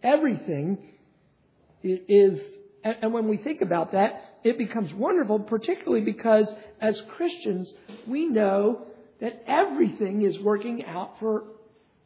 Everything 0.00 0.78
is, 1.82 2.38
and 2.84 3.12
when 3.12 3.26
we 3.26 3.36
think 3.36 3.62
about 3.62 3.90
that, 3.94 4.29
it 4.42 4.58
becomes 4.58 4.92
wonderful, 4.94 5.40
particularly 5.40 6.04
because 6.04 6.46
as 6.80 7.00
Christians, 7.16 7.72
we 8.06 8.26
know 8.26 8.86
that 9.20 9.44
everything 9.46 10.22
is 10.22 10.38
working 10.40 10.84
out 10.84 11.18
for 11.20 11.44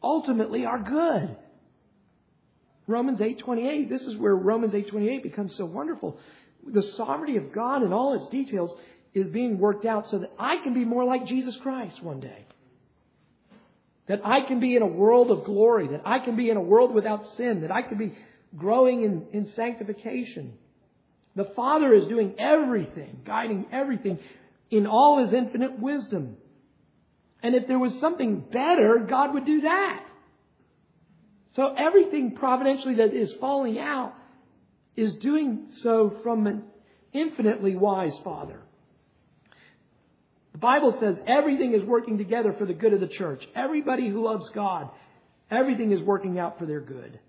ultimately 0.03 0.65
our 0.65 0.79
good. 0.79 1.35
Romans 2.87 3.21
8:28. 3.21 3.89
This 3.89 4.03
is 4.03 4.15
where 4.17 4.35
Romans 4.35 4.73
8:28 4.73 5.23
becomes 5.23 5.55
so 5.55 5.65
wonderful. 5.65 6.17
The 6.67 6.83
sovereignty 6.97 7.37
of 7.37 7.51
God 7.51 7.83
in 7.83 7.93
all 7.93 8.13
its 8.13 8.27
details 8.27 8.75
is 9.13 9.27
being 9.27 9.57
worked 9.59 9.85
out 9.85 10.07
so 10.07 10.19
that 10.19 10.31
I 10.37 10.57
can 10.57 10.73
be 10.73 10.85
more 10.85 11.05
like 11.05 11.25
Jesus 11.25 11.55
Christ 11.57 12.03
one 12.03 12.19
day. 12.19 12.45
That 14.07 14.21
I 14.23 14.41
can 14.41 14.59
be 14.59 14.75
in 14.75 14.83
a 14.83 14.87
world 14.87 15.31
of 15.31 15.45
glory, 15.45 15.87
that 15.87 16.01
I 16.05 16.19
can 16.19 16.35
be 16.35 16.49
in 16.49 16.57
a 16.57 16.61
world 16.61 16.93
without 16.93 17.25
sin, 17.37 17.61
that 17.61 17.71
I 17.71 17.81
can 17.81 17.97
be 17.97 18.13
growing 18.55 19.03
in, 19.03 19.27
in 19.31 19.51
sanctification. 19.53 20.53
The 21.35 21.51
Father 21.55 21.93
is 21.93 22.07
doing 22.07 22.35
everything, 22.39 23.21
guiding 23.25 23.65
everything 23.71 24.19
in 24.71 24.87
all 24.87 25.23
His 25.23 25.33
infinite 25.33 25.79
wisdom. 25.79 26.37
And 27.43 27.55
if 27.55 27.67
there 27.67 27.79
was 27.79 27.93
something 27.99 28.39
better, 28.51 29.05
God 29.07 29.33
would 29.33 29.45
do 29.45 29.61
that. 29.61 30.05
So 31.55 31.73
everything 31.77 32.35
providentially 32.35 32.95
that 32.95 33.13
is 33.13 33.33
falling 33.39 33.77
out 33.79 34.13
is 34.95 35.15
doing 35.21 35.67
so 35.83 36.17
from 36.23 36.47
an 36.47 36.63
infinitely 37.13 37.75
wise 37.75 38.15
Father. 38.23 38.61
The 40.53 40.57
Bible 40.59 40.97
says 41.01 41.17
everything 41.27 41.73
is 41.73 41.83
working 41.83 42.17
together 42.17 42.55
for 42.57 42.65
the 42.65 42.73
good 42.73 42.93
of 42.93 43.01
the 43.01 43.07
church. 43.07 43.43
Everybody 43.55 44.09
who 44.09 44.23
loves 44.23 44.49
God, 44.53 44.89
everything 45.51 45.91
is 45.91 46.01
working 46.01 46.39
out 46.39 46.57
for 46.57 46.65
their 46.65 46.79
good. 46.79 47.19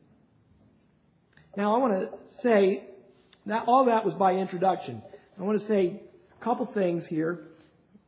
Now 1.56 1.74
I 1.74 1.78
want 1.78 1.92
to 2.00 2.18
say 2.42 2.84
that 3.46 3.64
all 3.66 3.86
that 3.86 4.04
was 4.04 4.14
by 4.14 4.34
introduction. 4.34 5.02
I 5.38 5.42
want 5.42 5.60
to 5.60 5.66
say 5.68 6.00
a 6.40 6.44
couple 6.44 6.66
things 6.66 7.04
here 7.06 7.48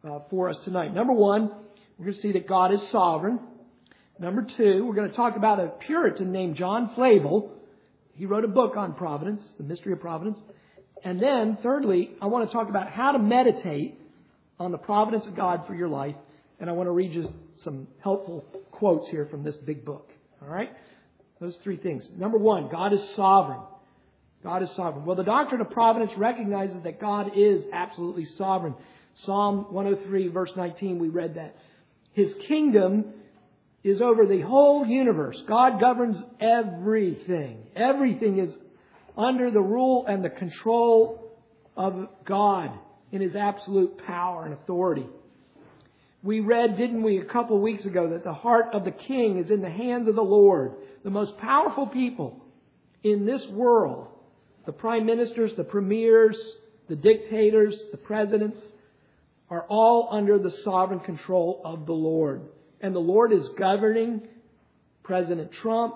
uh, 0.04 0.20
for 0.30 0.48
us 0.48 0.58
tonight. 0.64 0.94
Number 0.94 1.12
one, 1.12 1.50
we're 1.96 2.06
going 2.06 2.14
to 2.14 2.20
see 2.20 2.32
that 2.32 2.46
God 2.46 2.72
is 2.72 2.80
sovereign. 2.90 3.38
Number 4.18 4.46
two, 4.56 4.84
we're 4.84 4.94
going 4.94 5.10
to 5.10 5.16
talk 5.16 5.36
about 5.36 5.60
a 5.60 5.68
Puritan 5.68 6.32
named 6.32 6.56
John 6.56 6.90
Flavel. 6.94 7.54
He 8.14 8.26
wrote 8.26 8.44
a 8.44 8.48
book 8.48 8.76
on 8.76 8.94
providence, 8.94 9.42
the 9.58 9.64
mystery 9.64 9.92
of 9.92 10.00
providence. 10.00 10.38
And 11.04 11.22
then, 11.22 11.58
thirdly, 11.62 12.10
I 12.20 12.26
want 12.26 12.48
to 12.48 12.52
talk 12.52 12.68
about 12.68 12.90
how 12.90 13.12
to 13.12 13.18
meditate 13.20 14.00
on 14.58 14.72
the 14.72 14.78
providence 14.78 15.24
of 15.26 15.36
God 15.36 15.66
for 15.68 15.74
your 15.74 15.88
life. 15.88 16.16
And 16.58 16.68
I 16.68 16.72
want 16.72 16.88
to 16.88 16.92
read 16.92 17.12
you 17.12 17.32
some 17.62 17.86
helpful 18.02 18.44
quotes 18.72 19.08
here 19.08 19.26
from 19.26 19.44
this 19.44 19.56
big 19.56 19.84
book. 19.84 20.10
All 20.42 20.48
right? 20.48 20.70
Those 21.40 21.56
three 21.62 21.76
things. 21.76 22.08
Number 22.16 22.38
one, 22.38 22.68
God 22.68 22.92
is 22.92 23.00
sovereign. 23.14 23.60
God 24.42 24.62
is 24.62 24.70
sovereign. 24.76 25.04
Well, 25.04 25.16
the 25.16 25.24
doctrine 25.24 25.60
of 25.60 25.70
providence 25.70 26.12
recognizes 26.16 26.82
that 26.84 27.00
God 27.00 27.32
is 27.36 27.64
absolutely 27.72 28.24
sovereign. 28.36 28.74
Psalm 29.24 29.66
103, 29.72 30.28
verse 30.28 30.52
19, 30.56 30.98
we 30.98 31.08
read 31.08 31.34
that. 31.34 31.56
His 32.12 32.32
kingdom 32.46 33.06
is 33.82 34.00
over 34.00 34.26
the 34.26 34.40
whole 34.40 34.86
universe. 34.86 35.42
God 35.48 35.80
governs 35.80 36.16
everything. 36.40 37.66
Everything 37.74 38.38
is 38.38 38.52
under 39.16 39.50
the 39.50 39.60
rule 39.60 40.06
and 40.06 40.24
the 40.24 40.30
control 40.30 41.36
of 41.76 42.08
God 42.24 42.70
in 43.10 43.20
His 43.20 43.34
absolute 43.34 43.98
power 44.06 44.44
and 44.44 44.54
authority. 44.54 45.06
We 46.22 46.40
read, 46.40 46.76
didn't 46.76 47.02
we, 47.02 47.18
a 47.18 47.24
couple 47.24 47.60
weeks 47.60 47.84
ago, 47.84 48.10
that 48.10 48.24
the 48.24 48.32
heart 48.32 48.66
of 48.72 48.84
the 48.84 48.90
king 48.90 49.38
is 49.38 49.50
in 49.50 49.62
the 49.62 49.70
hands 49.70 50.08
of 50.08 50.16
the 50.16 50.22
Lord. 50.22 50.72
The 51.04 51.10
most 51.10 51.38
powerful 51.38 51.86
people 51.86 52.44
in 53.04 53.24
this 53.24 53.46
world, 53.50 54.08
the 54.68 54.72
prime 54.74 55.06
ministers, 55.06 55.50
the 55.56 55.64
premiers, 55.64 56.38
the 56.90 56.94
dictators, 56.94 57.74
the 57.90 57.96
presidents, 57.96 58.58
are 59.48 59.64
all 59.70 60.10
under 60.12 60.38
the 60.38 60.52
sovereign 60.62 61.00
control 61.00 61.62
of 61.64 61.86
the 61.86 61.92
Lord 61.94 62.42
and 62.80 62.94
the 62.94 63.00
Lord 63.00 63.32
is 63.32 63.48
governing 63.58 64.22
President 65.02 65.52
Trump 65.62 65.94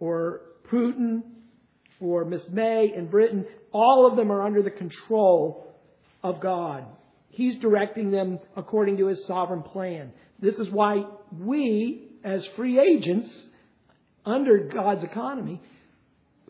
or 0.00 0.40
Putin 0.72 1.22
or 2.00 2.24
Miss 2.24 2.42
May 2.50 2.92
in 2.94 3.08
Britain, 3.08 3.46
all 3.72 4.06
of 4.10 4.16
them 4.16 4.32
are 4.32 4.42
under 4.42 4.62
the 4.62 4.70
control 4.70 5.74
of 6.22 6.40
God. 6.40 6.84
He's 7.28 7.58
directing 7.58 8.10
them 8.10 8.38
according 8.56 8.96
to 8.98 9.08
His 9.08 9.26
sovereign 9.26 9.62
plan. 9.62 10.12
This 10.40 10.54
is 10.54 10.70
why 10.70 11.04
we, 11.38 12.08
as 12.24 12.42
free 12.56 12.80
agents 12.80 13.30
under 14.24 14.68
God's 14.72 15.04
economy, 15.04 15.60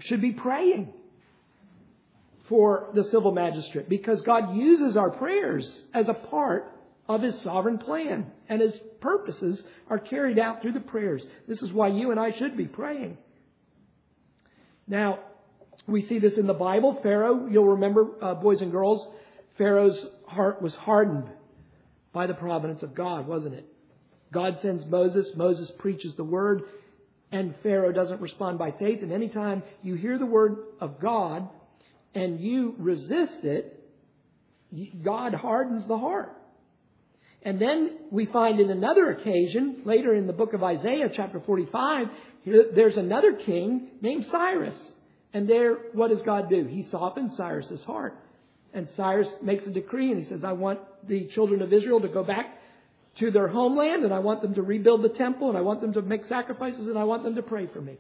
should 0.01 0.21
be 0.21 0.33
praying 0.33 0.93
for 2.49 2.91
the 2.95 3.05
civil 3.05 3.33
magistrate 3.33 3.89
because 3.89 4.21
God 4.23 4.55
uses 4.55 4.97
our 4.97 5.11
prayers 5.11 5.83
as 5.95 6.09
a 6.09 6.15
part 6.15 6.71
of 7.09 7.23
His 7.23 7.41
sovereign 7.43 7.79
plan 7.79 8.27
and 8.49 8.61
His 8.61 8.75
purposes 9.01 9.63
are 9.89 9.99
carried 9.99 10.39
out 10.39 10.63
through 10.63 10.73
the 10.73 10.81
prayers. 10.81 11.25
This 11.49 11.63
is 11.63 11.73
why 11.73 11.89
you 11.89 12.11
and 12.11 12.21
I 12.21 12.33
should 12.33 12.57
be 12.57 12.67
praying. 12.67 13.19
Now, 14.87 15.21
we 15.87 16.07
see 16.07 16.19
this 16.19 16.35
in 16.35 16.47
the 16.47 16.55
Bible. 16.55 16.99
Pharaoh, 17.03 17.47
you'll 17.51 17.69
remember, 17.69 18.07
uh, 18.23 18.35
boys 18.35 18.61
and 18.61 18.71
girls, 18.71 19.07
Pharaoh's 19.59 20.05
heart 20.27 20.61
was 20.63 20.75
hardened 20.75 21.29
by 22.13 22.27
the 22.27 22.35
providence 22.35 22.83
of 22.83 22.95
God, 22.95 23.27
wasn't 23.27 23.55
it? 23.55 23.67
God 24.33 24.59
sends 24.63 24.85
Moses, 24.87 25.31
Moses 25.37 25.71
preaches 25.79 26.15
the 26.17 26.25
word, 26.25 26.63
and 27.35 27.53
Pharaoh 27.65 27.91
doesn't 27.91 28.21
respond 28.21 28.61
by 28.61 28.71
faith. 28.71 29.03
And 29.03 29.13
anytime 29.13 29.65
you 29.83 29.97
hear 29.97 30.19
the 30.19 30.27
word 30.27 30.57
of 30.81 31.01
God 31.01 31.49
and 32.15 32.39
you 32.39 32.77
resist 32.79 33.43
it, 33.43 33.81
God 35.03 35.35
hardens 35.35 35.87
the 35.89 35.99
heart. 35.99 36.33
And 37.43 37.61
then 37.61 37.99
we 38.13 38.27
find 38.27 38.61
in 38.61 38.71
another 38.71 39.11
occasion, 39.11 39.83
later 39.85 40.15
in 40.15 40.29
the 40.29 40.33
book 40.33 40.53
of 40.55 40.63
Isaiah, 40.63 41.11
chapter 41.13 41.43
45, 41.45 42.07
there's 42.73 42.97
another 42.97 43.33
king 43.33 43.89
named 44.01 44.27
Cyrus. 44.31 44.79
And 45.33 45.51
there, 45.51 45.75
what 45.93 46.11
does 46.11 46.23
God 46.23 46.49
do? 46.49 46.67
He 46.67 46.87
softens 46.89 47.37
Cyrus's 47.37 47.83
heart. 47.83 48.17
And 48.73 48.89
Cyrus 48.97 49.29
makes 49.43 49.67
a 49.67 49.71
decree 49.71 50.13
and 50.13 50.23
he 50.23 50.29
says, 50.29 50.45
I 50.45 50.53
want 50.53 50.79
the 51.09 51.27
children 51.35 51.63
of 51.63 51.73
Israel 51.73 52.01
to 52.01 52.09
go 52.09 52.23
back 52.23 52.47
to 53.21 53.31
their 53.31 53.49
homeland 53.49 54.05
and 54.05 54.13
I 54.13 54.19
want 54.19 54.43
them 54.43 54.55
to 54.55 54.63
rebuild 54.63 55.03
the 55.03 55.09
temple 55.09 55.49
and 55.49 55.59
I 55.59 55.61
want 55.61 55.81
them 55.81 55.93
to 55.93 56.03
make 56.03 56.25
sacrifices 56.27 56.87
and 56.87 56.99
I 56.99 57.05
want 57.05 57.23
them 57.23 57.37
to 57.37 57.43
pray 57.43 57.69
for 57.73 57.81
me. 57.81 57.97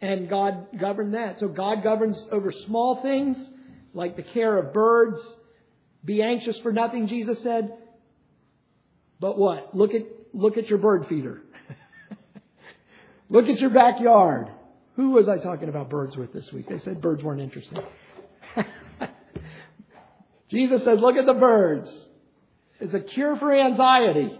And 0.00 0.28
God 0.28 0.66
governed 0.80 1.14
that. 1.14 1.38
So 1.38 1.46
God 1.48 1.84
governs 1.84 2.16
over 2.32 2.52
small 2.66 3.00
things 3.02 3.36
like 3.94 4.16
the 4.16 4.22
care 4.22 4.56
of 4.58 4.72
birds. 4.72 5.20
Be 6.04 6.22
anxious 6.22 6.58
for 6.62 6.72
nothing, 6.72 7.06
Jesus 7.06 7.38
said. 7.44 7.76
But 9.20 9.38
what? 9.38 9.76
Look 9.76 9.94
at, 9.94 10.02
look 10.32 10.58
at 10.58 10.68
your 10.68 10.78
bird 10.78 11.06
feeder. 11.08 11.40
look 13.28 13.46
at 13.46 13.60
your 13.60 13.70
backyard. 13.70 14.48
Who 14.96 15.10
was 15.10 15.28
I 15.28 15.38
talking 15.38 15.68
about 15.68 15.88
birds 15.88 16.16
with 16.16 16.32
this 16.32 16.50
week? 16.52 16.68
They 16.68 16.80
said 16.80 17.00
birds 17.00 17.22
weren't 17.22 17.40
interesting. 17.40 17.78
Jesus 20.50 20.84
says, 20.84 20.98
look 21.00 21.16
at 21.16 21.24
the 21.24 21.34
birds. 21.34 21.88
It's 22.80 22.94
a 22.94 23.00
cure 23.00 23.36
for 23.36 23.54
anxiety. 23.54 24.38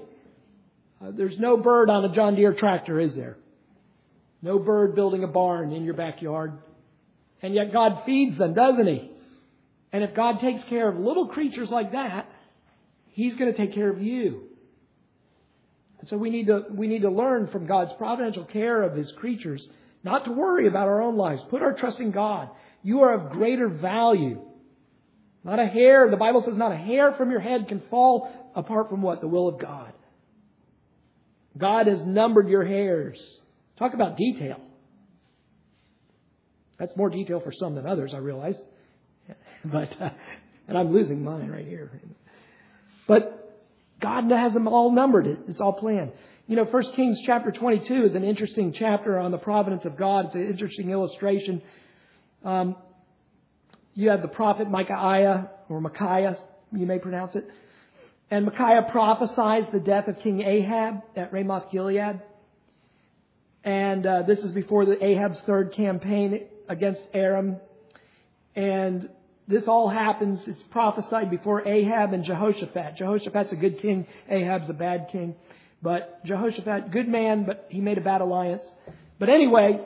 Uh, 1.01 1.11
there's 1.12 1.39
no 1.39 1.57
bird 1.57 1.91
on 1.91 2.05
a 2.05 2.15
John 2.15 2.35
Deere 2.35 2.55
tractor, 2.55 3.01
is 3.01 3.15
there? 3.15 3.37
No 4.41 4.59
bird 4.59 4.95
building 4.95 5.25
a 5.25 5.29
barn 5.29 5.73
in 5.73 5.85
your 5.85 5.95
backyard. 5.95 6.53
And 7.43 7.55
yet 7.55 7.73
God 7.73 8.03
feeds 8.05 8.39
them, 8.39 8.55
doesn't 8.55 8.87
He? 8.87 9.11
And 9.93 10.03
if 10.03 10.15
God 10.15 10.41
takes 10.41 10.62
care 10.65 10.89
of 10.89 10.99
little 10.99 11.29
creatures 11.29 11.71
like 11.71 11.93
that, 11.93 12.29
He's 13.11 13.37
going 13.37 13.53
to 13.53 13.57
take 13.57 13.75
care 13.75 13.91
of 13.91 14.01
you. 14.01 14.49
And 16.01 16.09
so 16.09 16.17
we 16.17 16.31
need 16.31 16.47
to, 16.47 16.65
we 16.71 16.87
need 16.89 17.03
to 17.03 17.11
learn 17.11 17.49
from 17.49 17.67
God's 17.67 17.93
providential 17.95 18.45
care 18.45 18.83
of 18.83 18.97
His 18.97 19.12
creatures 19.12 19.67
not 20.03 20.25
to 20.25 20.33
worry 20.33 20.67
about 20.67 20.89
our 20.89 21.01
own 21.01 21.17
lives. 21.17 21.43
Put 21.49 21.62
our 21.62 21.75
trust 21.75 22.01
in 22.01 22.11
God. 22.11 22.49
You 22.83 23.03
are 23.03 23.15
of 23.15 23.31
greater 23.33 23.69
value. 23.69 24.41
Not 25.45 25.59
a 25.59 25.67
hair, 25.67 26.09
the 26.11 26.17
Bible 26.17 26.43
says 26.45 26.57
not 26.57 26.73
a 26.73 26.77
hair 26.77 27.15
from 27.15 27.31
your 27.31 27.41
head 27.41 27.67
can 27.69 27.83
fall 27.91 28.31
apart 28.55 28.91
from 28.91 29.03
what? 29.03 29.21
The 29.21 29.29
will 29.29 29.49
of 29.49 29.61
God. 29.61 29.93
God 31.59 31.87
has 31.87 32.05
numbered 32.05 32.49
your 32.49 32.64
hairs. 32.64 33.21
Talk 33.79 33.95
about 33.95 34.16
detail. 34.16 34.61
That's 36.79 36.97
more 36.97 37.11
detail 37.11 37.40
for 37.40 37.53
some 37.53 37.75
than 37.75 37.87
others, 37.87 38.12
I 38.14 38.19
realize. 38.19 38.57
But, 39.64 39.93
uh, 40.01 40.11
and 40.66 40.77
I'm 40.77 40.93
losing 40.93 41.23
mine 41.23 41.49
right 41.49 41.64
here. 41.64 41.88
But 43.07 43.43
God 44.01 44.29
has 44.33 44.53
them 44.53 44.66
all 44.66 44.90
numbered. 44.90 45.29
It's 45.47 45.61
all 45.61 45.73
planned. 45.73 46.11
You 46.49 46.57
know, 46.57 46.64
1 46.64 46.83
Kings 46.97 47.21
chapter 47.25 47.53
22 47.53 48.07
is 48.07 48.14
an 48.16 48.25
interesting 48.25 48.75
chapter 48.77 49.21
on 49.21 49.31
the 49.31 49.38
providence 49.38 49.85
of 49.85 49.97
God. 49.97 50.27
It's 50.27 50.35
an 50.35 50.49
interesting 50.49 50.90
illustration. 50.90 51.62
Um, 52.45 52.75
you 53.94 54.11
have 54.11 54.22
the 54.22 54.28
prophet 54.28 54.70
Micaiah, 54.70 55.50
or 55.68 55.81
Micaiah, 55.81 56.37
you 56.72 56.87
may 56.87 56.98
pronounce 56.98 57.35
it. 57.35 57.48
And 58.31 58.46
Micaiah 58.46 58.87
prophesies 58.90 59.64
the 59.72 59.81
death 59.81 60.09
of 60.09 60.18
King 60.20 60.40
Ahab 60.40 61.02
at 61.16 61.33
Ramoth 61.33 61.70
Gilead. 61.70 62.22
And 63.64 64.07
uh, 64.07 64.22
this 64.22 64.38
is 64.38 64.52
before 64.52 64.87
the 64.87 65.02
Ahab's 65.05 65.40
third 65.46 65.74
campaign 65.74 66.46
against 66.68 67.02
Aram. 67.12 67.57
And 68.57 69.11
this 69.46 69.64
all 69.66 69.88
happens, 69.88 70.40
it's 70.46 70.62
prophesied 70.70 71.31
before 71.31 71.66
Ahab 71.66 72.12
and 72.12 72.24
Jehoshaphat. 72.24 72.96
Jehoshaphat's 72.96 73.52
a 73.52 73.57
good 73.57 73.81
king, 73.81 74.07
Ahab's 74.28 74.70
a 74.70 74.74
bad 74.74 75.09
king. 75.12 75.35
But 75.83 76.24
Jehoshaphat, 76.24 76.90
good 76.90 77.09
man, 77.09 77.44
but 77.44 77.66
he 77.68 77.81
made 77.81 77.98
a 77.98 78.02
bad 78.02 78.20
alliance. 78.20 78.62
But 79.18 79.28
anyway, 79.28 79.85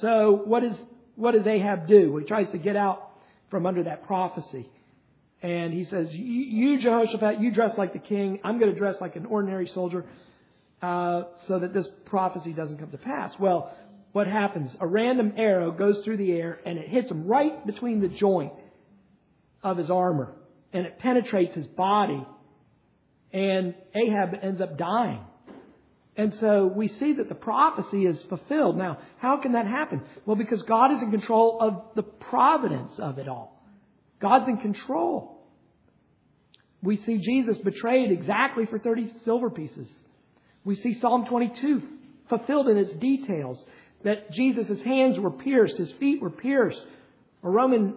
so 0.00 0.42
what 0.44 0.62
is 0.62 0.76
what 1.16 1.32
does 1.32 1.46
Ahab 1.46 1.88
do? 1.88 2.12
Well, 2.12 2.20
he 2.20 2.26
tries 2.26 2.50
to 2.50 2.58
get 2.58 2.76
out 2.76 3.10
from 3.50 3.66
under 3.66 3.82
that 3.84 4.06
prophecy. 4.06 4.68
And 5.42 5.72
he 5.72 5.84
says, 5.84 6.08
You, 6.12 6.80
Jehoshaphat, 6.80 7.40
you 7.40 7.52
dress 7.52 7.76
like 7.76 7.92
the 7.92 7.98
king. 7.98 8.40
I'm 8.44 8.58
going 8.58 8.72
to 8.72 8.78
dress 8.78 8.96
like 9.00 9.16
an 9.16 9.26
ordinary 9.26 9.66
soldier 9.68 10.04
uh, 10.82 11.24
so 11.46 11.58
that 11.58 11.72
this 11.72 11.86
prophecy 12.06 12.52
doesn't 12.52 12.78
come 12.78 12.90
to 12.90 12.98
pass. 12.98 13.32
Well, 13.38 13.74
what 14.12 14.26
happens? 14.26 14.74
A 14.80 14.86
random 14.86 15.34
arrow 15.36 15.72
goes 15.72 16.02
through 16.04 16.16
the 16.16 16.32
air 16.32 16.58
and 16.64 16.78
it 16.78 16.88
hits 16.88 17.10
him 17.10 17.26
right 17.26 17.66
between 17.66 18.00
the 18.00 18.08
joint 18.08 18.52
of 19.62 19.76
his 19.76 19.90
armor. 19.90 20.32
And 20.72 20.86
it 20.86 20.98
penetrates 20.98 21.54
his 21.54 21.66
body. 21.66 22.26
And 23.32 23.74
Ahab 23.94 24.38
ends 24.42 24.60
up 24.60 24.78
dying. 24.78 25.20
And 26.16 26.34
so 26.40 26.66
we 26.66 26.88
see 26.88 27.14
that 27.14 27.28
the 27.28 27.34
prophecy 27.34 28.06
is 28.06 28.20
fulfilled. 28.28 28.76
Now, 28.78 28.98
how 29.18 29.36
can 29.36 29.52
that 29.52 29.66
happen? 29.66 30.02
Well, 30.24 30.36
because 30.36 30.62
God 30.62 30.92
is 30.92 31.02
in 31.02 31.10
control 31.10 31.58
of 31.60 31.82
the 31.94 32.02
providence 32.02 32.92
of 32.98 33.18
it 33.18 33.28
all. 33.28 33.62
God's 34.20 34.48
in 34.48 34.56
control. 34.56 35.44
We 36.82 36.96
see 36.96 37.18
Jesus 37.18 37.58
betrayed 37.58 38.10
exactly 38.10 38.64
for 38.64 38.78
30 38.78 39.12
silver 39.24 39.50
pieces. 39.50 39.88
We 40.64 40.76
see 40.76 40.98
Psalm 41.00 41.26
22 41.26 41.82
fulfilled 42.28 42.68
in 42.68 42.78
its 42.78 42.94
details 42.94 43.62
that 44.04 44.30
Jesus' 44.32 44.80
hands 44.82 45.18
were 45.18 45.30
pierced, 45.30 45.76
his 45.76 45.92
feet 45.92 46.22
were 46.22 46.30
pierced. 46.30 46.80
A 47.42 47.50
Roman, 47.50 47.94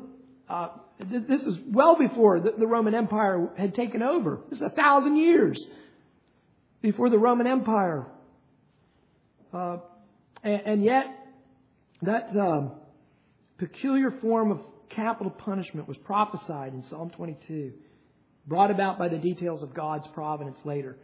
uh, 0.50 0.70
this 1.00 1.42
is 1.42 1.56
well 1.68 1.98
before 1.98 2.40
the, 2.42 2.54
the 2.58 2.68
Roman 2.68 2.94
Empire 2.94 3.50
had 3.58 3.76
taken 3.76 4.04
over. 4.04 4.42
This 4.50 4.58
is 4.58 4.66
a 4.66 4.70
thousand 4.70 5.16
years 5.16 5.60
before 6.82 7.10
the 7.10 7.18
Roman 7.18 7.48
Empire. 7.48 8.06
Uh, 9.54 9.78
and, 10.44 10.62
and, 10.66 10.84
yet, 10.84 11.06
that 12.02 12.30
um, 12.40 12.72
peculiar 13.58 14.12
form 14.22 14.52
of 14.52 14.62
capital 14.90 15.32
punishment 15.32 15.88
was 15.88 15.98
prophesied 15.98 16.74
in 16.74 16.84
Psalm 16.90 17.10
22, 17.10 17.74
brought 18.48 18.72
about 18.72 18.98
by 18.98 19.08
the 19.08 19.18
details 19.18 19.64
of 19.64 19.74
God's 19.74 20.08
providence 20.08 20.60
later. 20.64 20.98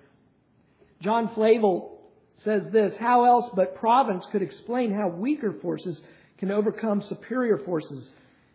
John 1.01 1.31
Flavel 1.35 1.99
says 2.43 2.63
this 2.71 2.93
How 2.99 3.25
else 3.25 3.49
but 3.55 3.75
providence 3.75 4.25
could 4.31 4.41
explain 4.41 4.93
how 4.93 5.09
weaker 5.09 5.53
forces 5.61 5.99
can 6.37 6.51
overcome 6.51 7.01
superior 7.01 7.57
forces? 7.59 8.09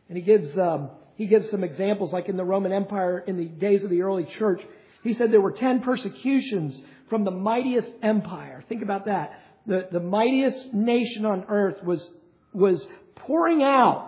And 0.09 0.17
he 0.17 0.25
gives, 0.25 0.57
um, 0.59 0.91
he 1.17 1.27
gives 1.27 1.51
some 1.51 1.63
examples, 1.63 2.13
like 2.13 2.29
in 2.29 2.37
the 2.37 2.45
Roman 2.45 2.73
Empire 2.73 3.19
in 3.19 3.37
the 3.37 3.45
days 3.45 3.85
of 3.85 3.91
the 3.91 4.03
early 4.03 4.25
church. 4.25 4.61
He 5.03 5.15
said 5.15 5.33
there 5.33 5.41
were 5.41 5.53
ten 5.53 5.81
persecutions 5.81 6.81
from 7.11 7.25
the 7.25 7.31
mightiest 7.31 7.91
empire. 8.03 8.65
Think 8.69 8.83
about 8.83 9.07
that. 9.07 9.39
The, 9.67 9.89
the 9.93 10.01
mightiest 10.01 10.73
nation 10.73 11.27
on 11.27 11.45
earth 11.49 11.83
was, 11.85 12.09
was 12.55 12.87
pouring 13.17 13.63
out 13.63 14.07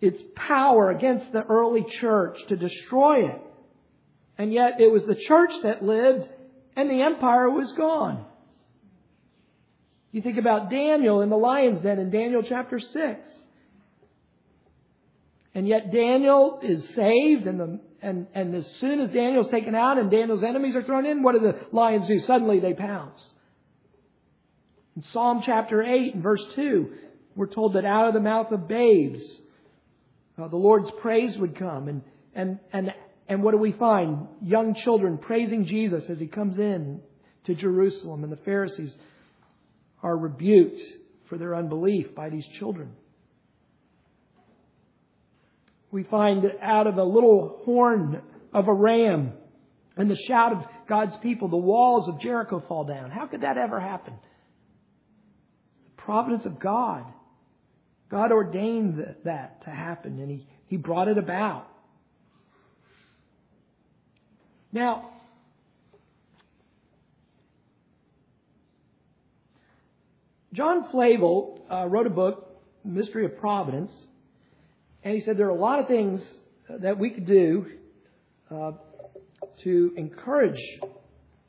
its 0.00 0.20
power 0.34 0.90
against 0.90 1.30
the 1.32 1.42
early 1.42 1.84
church 1.84 2.38
to 2.48 2.56
destroy 2.56 3.28
it. 3.28 3.40
And 4.38 4.52
yet 4.52 4.80
it 4.80 4.90
was 4.90 5.04
the 5.04 5.14
church 5.14 5.52
that 5.62 5.84
lived 5.84 6.28
and 6.74 6.90
the 6.90 7.02
empire 7.02 7.50
was 7.50 7.70
gone. 7.72 8.24
You 10.12 10.22
think 10.22 10.38
about 10.38 10.70
Daniel 10.70 11.20
in 11.20 11.28
the 11.28 11.36
lion's 11.36 11.82
den 11.82 11.98
in 11.98 12.10
Daniel 12.10 12.42
chapter 12.42 12.80
6. 12.80 13.20
And 15.54 15.66
yet 15.66 15.92
Daniel 15.92 16.60
is 16.62 16.82
saved 16.94 17.46
and 17.46 17.60
the 17.60 17.80
and, 18.02 18.26
and 18.34 18.54
as 18.54 18.66
soon 18.80 19.00
as 19.00 19.10
Daniel's 19.10 19.48
taken 19.48 19.74
out 19.74 19.98
and 19.98 20.10
Daniel's 20.10 20.42
enemies 20.42 20.74
are 20.74 20.82
thrown 20.82 21.04
in, 21.04 21.22
what 21.22 21.32
do 21.32 21.40
the 21.40 21.58
lions 21.72 22.06
do? 22.06 22.20
Suddenly 22.20 22.60
they 22.60 22.72
pounce. 22.72 23.20
In 24.96 25.02
Psalm 25.02 25.42
chapter 25.44 25.82
8 25.82 26.14
and 26.14 26.22
verse 26.22 26.42
2, 26.54 26.92
we're 27.36 27.46
told 27.46 27.74
that 27.74 27.84
out 27.84 28.08
of 28.08 28.14
the 28.14 28.20
mouth 28.20 28.50
of 28.52 28.66
babes, 28.66 29.22
uh, 30.38 30.48
the 30.48 30.56
Lord's 30.56 30.90
praise 31.00 31.36
would 31.36 31.56
come. 31.56 31.88
And, 31.88 32.02
and, 32.34 32.58
and, 32.72 32.94
and 33.28 33.42
what 33.42 33.52
do 33.52 33.58
we 33.58 33.72
find? 33.72 34.28
Young 34.42 34.74
children 34.74 35.18
praising 35.18 35.66
Jesus 35.66 36.04
as 36.08 36.18
he 36.18 36.26
comes 36.26 36.58
in 36.58 37.00
to 37.44 37.54
Jerusalem, 37.54 38.24
and 38.24 38.32
the 38.32 38.38
Pharisees 38.38 38.94
are 40.02 40.16
rebuked 40.16 40.80
for 41.28 41.38
their 41.38 41.54
unbelief 41.54 42.14
by 42.14 42.30
these 42.30 42.46
children. 42.58 42.92
We 45.90 46.04
find 46.04 46.44
out 46.62 46.86
of 46.86 46.98
a 46.98 47.04
little 47.04 47.60
horn 47.64 48.22
of 48.52 48.68
a 48.68 48.72
ram 48.74 49.32
and 49.96 50.10
the 50.10 50.16
shout 50.16 50.52
of 50.52 50.64
God's 50.88 51.16
people, 51.16 51.48
the 51.48 51.56
walls 51.56 52.08
of 52.08 52.20
Jericho 52.20 52.62
fall 52.66 52.84
down. 52.84 53.10
How 53.10 53.26
could 53.26 53.42
that 53.42 53.58
ever 53.58 53.80
happen? 53.80 54.14
The 55.84 56.02
providence 56.02 56.46
of 56.46 56.58
God. 56.58 57.04
God 58.08 58.32
ordained 58.32 59.04
that 59.24 59.62
to 59.64 59.70
happen, 59.70 60.18
and 60.18 60.30
He, 60.30 60.48
he 60.66 60.76
brought 60.76 61.08
it 61.08 61.18
about. 61.18 61.66
Now, 64.72 65.10
John 70.52 70.88
Flavel 70.90 71.64
uh, 71.70 71.86
wrote 71.86 72.06
a 72.06 72.10
book, 72.10 72.60
Mystery 72.84 73.24
of 73.24 73.38
Providence, 73.38 73.92
and 75.02 75.14
he 75.14 75.20
said 75.20 75.36
there 75.36 75.46
are 75.46 75.50
a 75.50 75.54
lot 75.54 75.78
of 75.80 75.86
things 75.88 76.20
that 76.68 76.98
we 76.98 77.10
could 77.10 77.26
do 77.26 77.66
uh, 78.50 78.72
to 79.62 79.92
encourage 79.96 80.60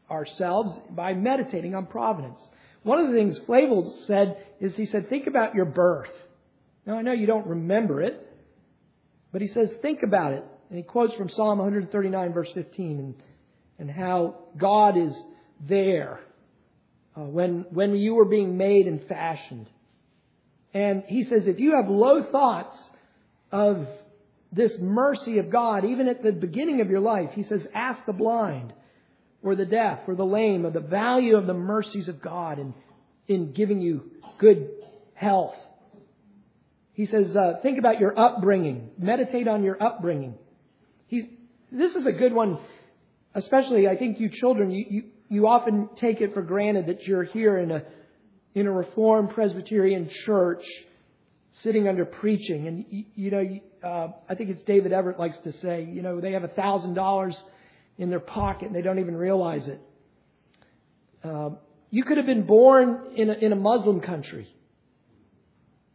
ourselves 0.10 0.78
by 0.92 1.14
meditating 1.14 1.76
on 1.76 1.86
providence. 1.86 2.40
One 2.84 3.00
of 3.00 3.08
the 3.08 3.14
things 3.18 3.40
Flavel 3.46 4.04
said 4.08 4.38
is 4.60 4.76
he 4.76 4.86
said, 4.86 5.10
think 5.10 5.28
about 5.28 5.56
your 5.56 5.66
birth. 5.66 6.10
Now 6.86 6.98
I 6.98 7.02
know 7.02 7.12
you 7.12 7.28
don't 7.28 7.48
remember 7.48 8.02
it, 8.02 8.28
but 9.32 9.42
he 9.42 9.48
says, 9.48 9.70
think 9.82 10.04
about 10.04 10.34
it. 10.34 10.44
And 10.70 10.78
he 10.78 10.84
quotes 10.84 11.14
from 11.16 11.30
Psalm 11.30 11.60
139 11.60 12.34
verse 12.34 12.50
15 12.54 13.00
and, 13.00 13.16
and 13.78 13.92
how 13.92 14.46
God 14.58 14.98
is 14.98 15.14
there 15.68 16.22
uh, 17.16 17.22
when, 17.22 17.66
when 17.70 17.96
you 17.96 18.16
were 18.16 18.26
being 18.26 18.58
made 18.58 18.88
and 18.88 19.06
fashioned. 19.08 19.68
And 20.74 21.04
he 21.08 21.24
says, 21.26 21.44
if 21.46 21.60
you 21.60 21.76
have 21.76 21.90
low 21.90 22.24
thoughts 22.32 22.76
of 23.52 23.88
this 24.52 24.74
mercy 24.80 25.38
of 25.38 25.50
God, 25.50 25.86
even 25.86 26.08
at 26.08 26.24
the 26.24 26.32
beginning 26.32 26.82
of 26.82 26.90
your 26.90 27.00
life, 27.00 27.30
he 27.34 27.44
says, 27.44 27.62
ask 27.74 28.06
the 28.06 28.14
blind 28.14 28.74
or 29.42 29.56
the 29.56 29.66
deaf 29.66 30.00
or 30.08 30.16
the 30.16 30.26
lame 30.26 30.66
of 30.66 30.74
the 30.74 30.82
value 30.82 31.38
of 31.38 31.48
the 31.48 31.54
mercies 31.54 32.08
of 32.08 32.22
God 32.22 32.60
in, 32.60 32.74
in 33.28 33.54
giving 33.54 33.82
you 33.82 34.12
good 34.38 34.70
health. 35.14 35.56
He 36.94 37.06
says, 37.06 37.36
uh, 37.36 37.54
think 37.62 37.80
about 37.80 38.00
your 38.00 38.18
upbringing. 38.20 38.90
Meditate 38.98 39.48
on 39.48 39.64
your 39.64 39.82
upbringing. 39.82 40.36
He's, 41.08 41.24
this 41.72 41.96
is 41.96 42.06
a 42.06 42.12
good 42.12 42.34
one, 42.34 42.60
especially 43.34 43.88
I 43.88 43.96
think 43.96 44.20
you 44.20 44.30
children, 44.30 44.72
you, 44.72 44.86
you, 44.90 45.04
you 45.30 45.48
often 45.48 45.90
take 45.96 46.20
it 46.20 46.34
for 46.34 46.42
granted 46.42 46.88
that 46.88 47.04
you're 47.04 47.24
here 47.24 47.58
in 47.58 47.72
a, 47.72 47.84
in 48.54 48.68
a 48.68 48.72
Reformed 48.72 49.30
Presbyterian 49.30 50.10
church 50.26 50.64
sitting 51.64 51.88
under 51.88 52.06
preaching. 52.06 52.68
And, 52.68 52.86
you, 52.90 53.06
you 53.16 53.32
know, 53.32 53.60
uh, 53.84 54.08
I 54.30 54.36
think 54.36 54.50
it's 54.50 54.64
David 54.64 54.94
Everett 54.94 55.20
likes 55.20 55.38
to 55.44 55.54
say, 55.60 55.84
you 55.84 56.02
know, 56.02 56.22
they 56.22 56.32
have 56.34 56.44
a 56.44 56.50
thousand 56.50 56.94
dollars 56.94 57.42
in 57.98 58.10
their 58.10 58.20
pocket 58.20 58.68
and 58.68 58.76
they 58.76 58.82
don't 58.82 59.00
even 59.00 59.16
realize 59.16 59.68
it. 59.68 59.82
Uh, 61.24 61.52
you 61.90 62.04
could 62.04 62.18
have 62.18 62.26
been 62.26 62.46
born 62.46 63.12
in 63.16 63.30
a, 63.30 63.34
in 63.34 63.52
a 63.52 63.56
Muslim 63.56 64.00
country. 64.02 64.48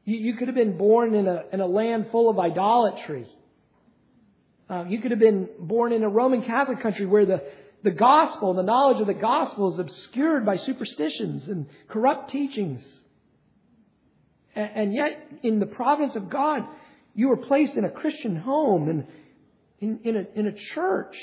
You, 0.04 0.18
you 0.18 0.36
could 0.36 0.48
have 0.48 0.54
been 0.54 0.76
born 0.76 1.14
in 1.14 1.26
a, 1.26 1.44
in 1.52 1.60
a 1.60 1.66
land 1.66 2.08
full 2.12 2.30
of 2.30 2.38
idolatry. 2.38 3.26
Uh, 4.68 4.84
you 4.88 5.00
could 5.00 5.10
have 5.10 5.20
been 5.20 5.48
born 5.58 5.92
in 5.92 6.02
a 6.02 6.08
Roman 6.08 6.42
Catholic 6.42 6.80
country 6.80 7.06
where 7.06 7.24
the, 7.24 7.42
the 7.82 7.90
gospel, 7.90 8.52
the 8.54 8.62
knowledge 8.62 9.00
of 9.00 9.06
the 9.06 9.14
gospel 9.14 9.72
is 9.72 9.78
obscured 9.78 10.44
by 10.44 10.56
superstitions 10.56 11.46
and 11.48 11.66
corrupt 11.88 12.30
teachings. 12.30 12.84
And, 14.56 14.94
yet, 14.94 15.30
in 15.42 15.60
the 15.60 15.66
providence 15.66 16.16
of 16.16 16.30
God, 16.30 16.62
you 17.14 17.28
were 17.28 17.36
placed 17.36 17.74
in 17.74 17.84
a 17.84 17.90
Christian 17.90 18.36
home 18.36 18.88
and 18.88 19.06
in, 19.80 20.00
in, 20.02 20.16
a, 20.16 20.26
in 20.34 20.46
a 20.46 20.52
church 20.52 21.14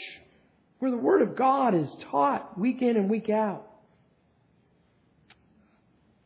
where 0.78 0.92
the 0.92 0.98
Word 0.98 1.24
of 1.24 1.36
God 1.36 1.74
is 1.74 1.90
taught 2.12 2.60
week 2.60 2.84
in 2.84 2.96
and 2.96 3.10
week 3.10 3.32
out. 3.32 3.66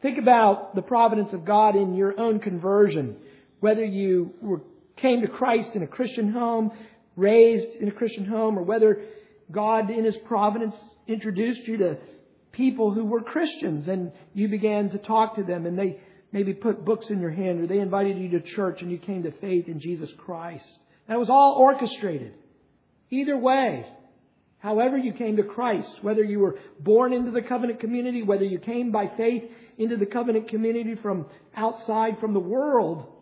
Think 0.02 0.17
about 0.17 0.76
the 0.76 0.82
providence 0.82 1.32
of 1.32 1.46
God 1.46 1.78
in 1.78 1.96
your 1.96 2.20
own 2.20 2.39
conversion, 2.39 3.15
whether 3.62 3.86
you 3.86 4.34
were, 4.41 4.62
came 4.98 5.22
to 5.22 5.30
Christ 5.30 5.70
in 5.76 5.84
a 5.84 5.88
Christian 5.88 6.32
home, 6.34 6.72
raised 7.15 7.70
in 7.80 7.88
a 7.88 7.91
Christian 7.91 8.26
home, 8.26 8.60
or 8.60 8.63
whether 8.63 9.02
God 9.50 9.89
in 9.89 10.04
His 10.04 10.17
providence 10.26 10.76
introduced 11.08 11.62
you 11.67 11.78
to 11.78 11.98
people 12.52 12.93
who 12.93 13.06
were 13.06 13.22
Christians 13.22 13.88
and 13.88 14.12
you 14.34 14.50
began 14.50 14.89
to 14.89 14.98
talk 14.98 15.36
to 15.36 15.43
them 15.43 15.65
and 15.65 15.80
they 15.80 16.00
maybe 16.32 16.54
put 16.54 16.86
books 16.86 17.10
in 17.10 17.22
your 17.22 17.32
hand 17.32 17.62
or 17.62 17.68
they 17.68 17.80
invited 17.80 18.18
you 18.18 18.30
to 18.30 18.42
church 18.42 18.82
and 18.82 18.92
you 18.92 18.98
came 18.98 19.24
to 19.24 19.32
faith 19.40 19.68
in 19.68 19.80
Jesus 19.80 20.10
Christ. 20.18 20.66
That 21.08 21.20
was 21.20 21.30
all 21.30 21.56
orchestrated. 21.60 22.34
Either 23.10 23.38
way, 23.38 23.86
however 24.60 24.98
you 24.98 25.13
came 25.13 25.38
to 25.38 25.44
Christ, 25.44 25.90
whether 26.02 26.24
you 26.24 26.40
were 26.40 26.60
born 26.80 27.13
into 27.13 27.32
the 27.32 27.42
covenant 27.42 27.80
community, 27.80 28.24
whether 28.24 28.44
you 28.44 28.60
came 28.60 28.92
by 28.92 29.10
faith 29.16 29.44
into 29.78 29.96
the 29.96 30.06
covenant 30.06 30.50
community 30.50 30.96
from 31.02 31.28
outside, 31.56 32.20
from 32.20 32.34
the 32.34 32.40
world, 32.40 33.13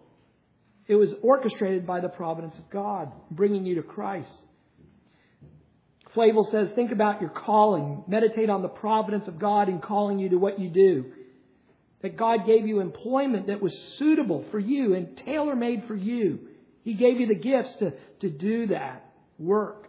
it 0.88 0.96
was 0.96 1.14
orchestrated 1.22 1.86
by 1.86 2.00
the 2.00 2.10
providence 2.10 2.58
of 2.58 2.70
God, 2.70 3.12
bringing 3.32 3.66
you 3.66 3.76
to 3.76 3.84
Christ. 3.84 4.30
Flavel 6.14 6.48
says, 6.50 6.70
think 6.76 6.92
about 6.92 7.22
your 7.22 7.30
calling. 7.30 8.04
Meditate 8.08 8.50
on 8.50 8.62
the 8.62 8.70
providence 8.70 9.28
of 9.28 9.38
God 9.38 9.68
in 9.68 9.80
calling 9.80 10.18
you 10.18 10.30
to 10.30 10.38
what 10.38 10.60
you 10.60 10.70
do. 10.70 11.12
That 12.06 12.18
God 12.18 12.46
gave 12.46 12.68
you 12.68 12.82
employment 12.82 13.48
that 13.48 13.64
was 13.64 13.76
suitable 13.98 14.46
for 14.52 14.60
you 14.60 14.94
and 14.94 15.20
tailor 15.26 15.56
made 15.56 15.86
for 15.88 15.96
you. 15.96 16.38
He 16.84 16.94
gave 16.94 17.20
you 17.20 17.26
the 17.26 17.34
gifts 17.34 17.72
to, 17.80 17.94
to 18.20 18.30
do 18.30 18.68
that 18.68 19.12
work. 19.40 19.88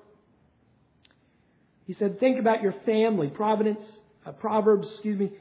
He 1.87 1.93
said, 1.93 2.19
think 2.19 2.41
about 2.41 2.63
your 2.63 2.75
family. 2.87 3.29
Providence, 3.29 3.85
uh, 4.25 4.33
Proverbs, 4.33 4.91
excuse 4.93 5.19
me, 5.19 5.33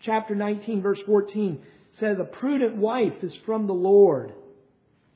chapter 0.00 0.34
19, 0.34 0.80
verse 0.80 1.00
14 1.04 1.62
says, 2.00 2.18
a 2.18 2.24
prudent 2.24 2.76
wife 2.76 3.22
is 3.22 3.36
from 3.44 3.66
the 3.66 3.74
Lord. 3.74 4.32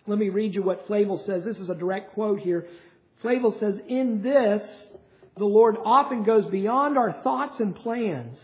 Let 0.06 0.18
me 0.18 0.28
read 0.28 0.54
you 0.54 0.62
what 0.62 0.86
Flavel 0.86 1.22
says. 1.24 1.46
This 1.46 1.56
is 1.56 1.70
a 1.70 1.74
direct 1.74 2.12
quote 2.12 2.40
here. 2.40 2.66
Flavel 3.22 3.56
says, 3.58 3.76
in 3.88 4.20
this, 4.20 4.60
the 5.38 5.46
Lord 5.46 5.76
often 5.82 6.24
goes 6.24 6.44
beyond 6.50 6.98
our 6.98 7.22
thoughts 7.22 7.58
and 7.58 7.74
plans 7.74 8.36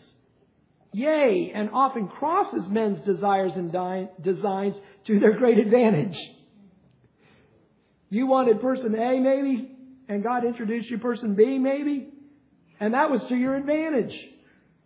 Yea, 0.97 1.53
and 1.55 1.69
often 1.75 2.09
crosses 2.09 2.67
men's 2.71 2.99
desires 3.05 3.53
and 3.55 3.71
designs 4.23 4.77
to 5.07 5.21
their 5.21 5.37
great 5.37 5.59
advantage. 5.59 6.17
You 8.09 8.27
wanted 8.27 8.63
person 8.63 8.95
A 8.95 9.21
maybe, 9.21 9.77
and 10.09 10.23
God 10.23 10.47
introduced 10.47 10.89
you 10.89 10.97
person 10.97 11.35
B 11.35 11.59
maybe, 11.59 12.09
and 12.81 12.95
that 12.95 13.11
was 13.11 13.23
to 13.29 13.35
your 13.35 13.57
advantage. 13.57 14.19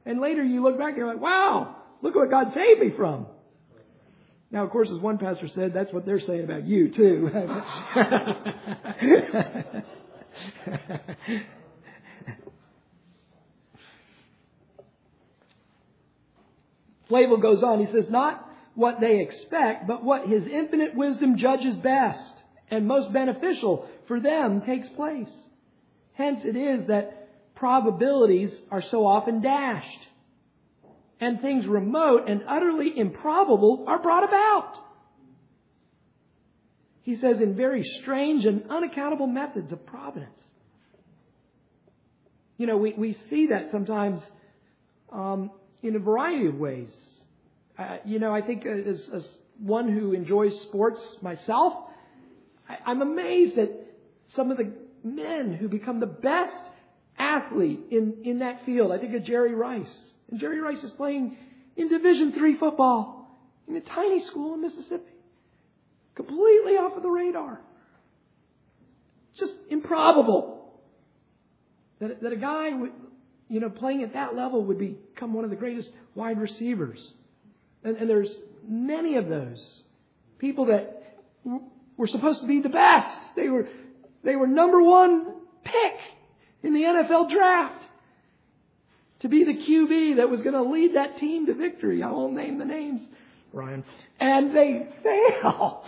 And 0.04 0.20
later 0.20 0.42
you 0.42 0.64
look 0.64 0.78
back 0.78 0.88
and 0.88 0.96
you're 0.96 1.06
like, 1.06 1.22
wow, 1.22 1.76
look 2.02 2.16
what 2.16 2.28
God 2.28 2.54
saved 2.54 2.80
me 2.80 2.90
from. 2.96 3.28
Now, 4.50 4.64
of 4.64 4.70
course, 4.70 4.88
as 4.92 4.98
one 4.98 5.18
pastor 5.18 5.46
said, 5.54 5.72
that's 5.72 5.92
what 5.92 6.06
they're 6.06 6.18
saying 6.18 6.42
about 6.42 6.66
you 6.66 6.92
too. 6.92 7.30
Flavel 17.10 17.36
goes 17.36 17.62
on. 17.62 17.84
He 17.84 17.92
says, 17.92 18.08
not 18.08 18.48
what 18.74 19.00
they 19.00 19.20
expect, 19.20 19.86
but 19.86 20.02
what 20.02 20.26
his 20.26 20.46
infinite 20.46 20.94
wisdom 20.94 21.36
judges 21.36 21.74
best 21.76 22.32
and 22.70 22.86
most 22.86 23.12
beneficial 23.12 23.86
for 24.08 24.20
them 24.20 24.62
takes 24.62 24.88
place. 24.90 25.28
Hence 26.14 26.40
it 26.44 26.56
is 26.56 26.86
that 26.86 27.28
probabilities 27.56 28.50
are 28.70 28.82
so 28.90 29.04
often 29.06 29.42
dashed 29.42 30.06
and 31.20 31.40
things 31.40 31.66
remote 31.66 32.28
and 32.28 32.42
utterly 32.48 32.98
improbable 32.98 33.84
are 33.86 34.00
brought 34.00 34.24
about. 34.24 34.74
He 37.02 37.16
says 37.16 37.40
in 37.40 37.56
very 37.56 37.82
strange 38.02 38.44
and 38.44 38.70
unaccountable 38.70 39.26
methods 39.26 39.72
of 39.72 39.84
providence. 39.84 40.38
You 42.56 42.66
know, 42.66 42.76
we, 42.76 42.92
we 42.92 43.16
see 43.28 43.48
that 43.48 43.70
sometimes 43.70 44.20
um, 45.12 45.50
in 45.82 45.96
a 45.96 45.98
variety 45.98 46.46
of 46.46 46.56
ways. 46.56 46.88
Uh, 47.78 47.96
you 48.04 48.18
know, 48.18 48.34
I 48.34 48.42
think 48.42 48.66
as, 48.66 49.00
as, 49.12 49.26
one 49.58 49.92
who 49.92 50.14
enjoys 50.14 50.58
sports 50.62 50.98
myself, 51.20 51.74
I, 52.66 52.78
I'm 52.86 53.02
amazed 53.02 53.58
at 53.58 53.70
some 54.34 54.50
of 54.50 54.56
the 54.56 54.72
men 55.04 55.52
who 55.52 55.68
become 55.68 56.00
the 56.00 56.06
best 56.06 56.62
athlete 57.18 57.80
in, 57.90 58.22
in 58.24 58.38
that 58.38 58.64
field. 58.64 58.90
I 58.90 58.96
think 58.96 59.14
of 59.14 59.24
Jerry 59.24 59.54
Rice. 59.54 59.90
And 60.30 60.40
Jerry 60.40 60.60
Rice 60.60 60.82
is 60.82 60.90
playing 60.92 61.36
in 61.76 61.88
Division 61.88 62.32
three 62.32 62.56
football 62.58 63.38
in 63.68 63.76
a 63.76 63.80
tiny 63.80 64.24
school 64.26 64.54
in 64.54 64.62
Mississippi. 64.62 65.12
Completely 66.14 66.72
off 66.72 66.96
of 66.96 67.02
the 67.02 67.10
radar. 67.10 67.60
just 69.38 69.52
improbable 69.70 70.72
that, 72.00 72.22
that 72.22 72.32
a 72.32 72.36
guy 72.36 72.70
would, 72.74 72.92
you 73.50 73.58
know, 73.58 73.68
playing 73.68 74.04
at 74.04 74.14
that 74.14 74.36
level 74.36 74.64
would 74.64 74.78
become 74.78 75.34
one 75.34 75.42
of 75.42 75.50
the 75.50 75.56
greatest 75.56 75.90
wide 76.14 76.40
receivers. 76.40 77.04
And, 77.82 77.96
and 77.96 78.08
there's 78.08 78.30
many 78.66 79.16
of 79.16 79.28
those 79.28 79.60
people 80.38 80.66
that 80.66 81.18
were 81.96 82.06
supposed 82.06 82.40
to 82.42 82.46
be 82.46 82.62
the 82.62 82.68
best. 82.68 83.08
They 83.34 83.48
were, 83.48 83.66
they 84.22 84.36
were 84.36 84.46
number 84.46 84.80
one 84.80 85.34
pick 85.64 85.98
in 86.62 86.74
the 86.74 86.80
NFL 86.80 87.28
draft 87.28 87.82
to 89.22 89.28
be 89.28 89.44
the 89.44 89.52
QB 89.52 90.16
that 90.18 90.30
was 90.30 90.42
going 90.42 90.54
to 90.54 90.62
lead 90.62 90.94
that 90.94 91.18
team 91.18 91.46
to 91.46 91.54
victory. 91.54 92.04
I 92.04 92.10
won't 92.12 92.34
name 92.34 92.58
the 92.58 92.64
names, 92.64 93.00
Ryan. 93.52 93.82
And 94.20 94.54
they 94.54 94.88
fail 95.02 95.84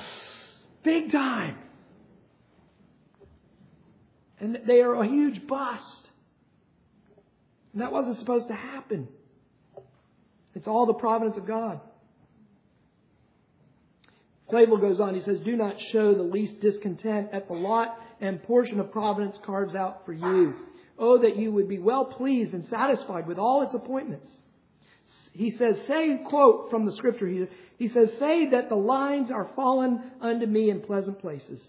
big 0.82 1.12
time. 1.12 1.58
And 4.40 4.58
they 4.66 4.80
are 4.80 5.00
a 5.00 5.06
huge 5.06 5.46
bust. 5.46 6.08
And 7.72 7.82
that 7.82 7.92
wasn't 7.92 8.18
supposed 8.18 8.48
to 8.48 8.54
happen. 8.54 9.08
It's 10.54 10.66
all 10.66 10.86
the 10.86 10.94
providence 10.94 11.36
of 11.36 11.46
God. 11.46 11.80
Flavel 14.50 14.76
goes 14.76 15.00
on, 15.00 15.14
he 15.14 15.22
says, 15.22 15.40
Do 15.40 15.56
not 15.56 15.80
show 15.92 16.14
the 16.14 16.22
least 16.22 16.60
discontent 16.60 17.30
at 17.32 17.48
the 17.48 17.54
lot 17.54 17.98
and 18.20 18.42
portion 18.42 18.78
of 18.80 18.92
providence 18.92 19.38
carves 19.44 19.74
out 19.74 20.04
for 20.04 20.12
you. 20.12 20.54
Oh, 20.98 21.18
that 21.18 21.36
you 21.36 21.50
would 21.52 21.68
be 21.68 21.78
well 21.78 22.04
pleased 22.04 22.52
and 22.52 22.66
satisfied 22.68 23.26
with 23.26 23.38
all 23.38 23.62
its 23.62 23.74
appointments. 23.74 24.28
He 25.32 25.50
says, 25.52 25.76
say, 25.88 26.20
quote 26.28 26.70
from 26.70 26.84
the 26.84 26.92
scripture, 26.92 27.26
he 27.78 27.88
says, 27.88 28.10
say 28.18 28.50
that 28.50 28.68
the 28.68 28.74
lines 28.74 29.30
are 29.30 29.50
fallen 29.56 30.02
unto 30.20 30.46
me 30.46 30.68
in 30.68 30.82
pleasant 30.82 31.18
places. 31.20 31.60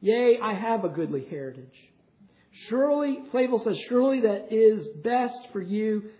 Yea, 0.00 0.38
I 0.40 0.54
have 0.54 0.84
a 0.84 0.88
goodly 0.88 1.26
heritage. 1.28 1.74
Surely, 2.68 3.18
Flavel 3.30 3.62
says, 3.64 3.78
surely 3.88 4.20
that 4.20 4.52
is 4.52 4.86
best 5.02 5.48
for 5.52 5.60
you 5.60 6.10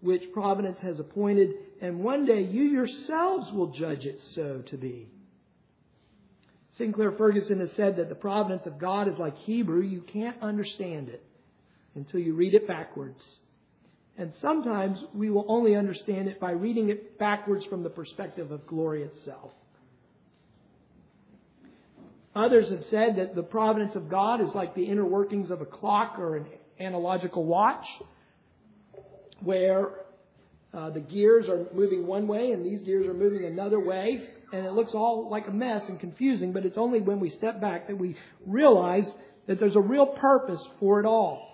which 0.00 0.32
providence 0.32 0.78
has 0.80 0.98
appointed, 1.00 1.50
and 1.82 2.00
one 2.00 2.24
day 2.24 2.42
you 2.42 2.62
yourselves 2.62 3.52
will 3.52 3.72
judge 3.72 4.04
it 4.06 4.20
so 4.34 4.62
to 4.68 4.76
be. 4.76 5.08
Sinclair 6.78 7.12
Ferguson 7.12 7.60
has 7.60 7.70
said 7.76 7.96
that 7.96 8.08
the 8.08 8.14
providence 8.14 8.64
of 8.66 8.78
God 8.78 9.08
is 9.08 9.18
like 9.18 9.36
Hebrew. 9.38 9.82
You 9.82 10.00
can't 10.00 10.40
understand 10.40 11.08
it 11.08 11.22
until 11.94 12.20
you 12.20 12.34
read 12.34 12.54
it 12.54 12.66
backwards. 12.66 13.20
And 14.16 14.32
sometimes 14.40 14.98
we 15.12 15.28
will 15.28 15.44
only 15.48 15.74
understand 15.74 16.28
it 16.28 16.40
by 16.40 16.52
reading 16.52 16.88
it 16.88 17.18
backwards 17.18 17.64
from 17.66 17.82
the 17.82 17.90
perspective 17.90 18.50
of 18.50 18.66
glory 18.66 19.02
itself. 19.02 19.52
Others 22.34 22.70
have 22.70 22.84
said 22.90 23.16
that 23.16 23.34
the 23.34 23.42
providence 23.42 23.96
of 23.96 24.08
God 24.08 24.40
is 24.40 24.54
like 24.54 24.74
the 24.74 24.84
inner 24.84 25.04
workings 25.04 25.50
of 25.50 25.60
a 25.60 25.66
clock 25.66 26.16
or 26.18 26.36
an 26.36 26.46
analogical 26.78 27.44
watch, 27.44 27.84
where 29.40 29.90
uh, 30.72 30.90
the 30.90 31.00
gears 31.00 31.48
are 31.48 31.66
moving 31.74 32.06
one 32.06 32.28
way 32.28 32.52
and 32.52 32.64
these 32.64 32.82
gears 32.82 33.06
are 33.06 33.14
moving 33.14 33.44
another 33.44 33.80
way, 33.80 34.22
and 34.52 34.64
it 34.64 34.72
looks 34.72 34.92
all 34.94 35.28
like 35.28 35.48
a 35.48 35.52
mess 35.52 35.82
and 35.88 35.98
confusing, 35.98 36.52
but 36.52 36.64
it's 36.64 36.78
only 36.78 37.00
when 37.00 37.18
we 37.18 37.30
step 37.30 37.60
back 37.60 37.88
that 37.88 37.98
we 37.98 38.16
realize 38.46 39.06
that 39.48 39.58
there's 39.58 39.76
a 39.76 39.80
real 39.80 40.06
purpose 40.06 40.62
for 40.78 41.00
it 41.00 41.06
all. 41.06 41.48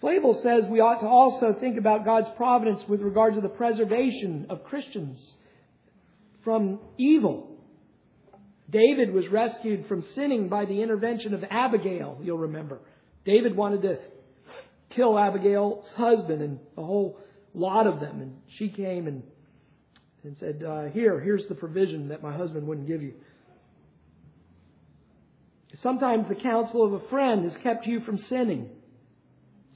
Flavel 0.00 0.40
says 0.42 0.64
we 0.70 0.80
ought 0.80 1.00
to 1.00 1.06
also 1.06 1.56
think 1.58 1.76
about 1.76 2.04
God's 2.04 2.28
providence 2.36 2.80
with 2.88 3.00
regard 3.00 3.34
to 3.34 3.40
the 3.40 3.48
preservation 3.48 4.46
of 4.48 4.64
Christians 4.64 5.18
from 6.48 6.78
evil. 6.96 7.46
David 8.70 9.12
was 9.12 9.28
rescued 9.28 9.86
from 9.86 10.02
sinning 10.14 10.48
by 10.48 10.64
the 10.64 10.80
intervention 10.80 11.34
of 11.34 11.44
Abigail, 11.50 12.18
you'll 12.22 12.38
remember. 12.38 12.80
David 13.26 13.54
wanted 13.54 13.82
to 13.82 13.98
kill 14.96 15.18
Abigail's 15.18 15.84
husband 15.94 16.40
and 16.40 16.58
a 16.78 16.82
whole 16.82 17.18
lot 17.52 17.86
of 17.86 18.00
them, 18.00 18.22
and 18.22 18.36
she 18.56 18.70
came 18.70 19.06
and, 19.06 19.22
and 20.24 20.38
said, 20.40 20.64
uh, 20.66 20.84
Here, 20.84 21.20
here's 21.20 21.46
the 21.50 21.54
provision 21.54 22.08
that 22.08 22.22
my 22.22 22.34
husband 22.34 22.66
wouldn't 22.66 22.88
give 22.88 23.02
you. 23.02 23.12
Sometimes 25.82 26.30
the 26.30 26.34
counsel 26.34 26.82
of 26.82 26.94
a 26.94 27.08
friend 27.10 27.44
has 27.44 27.62
kept 27.62 27.86
you 27.86 28.00
from 28.00 28.16
sinning. 28.30 28.70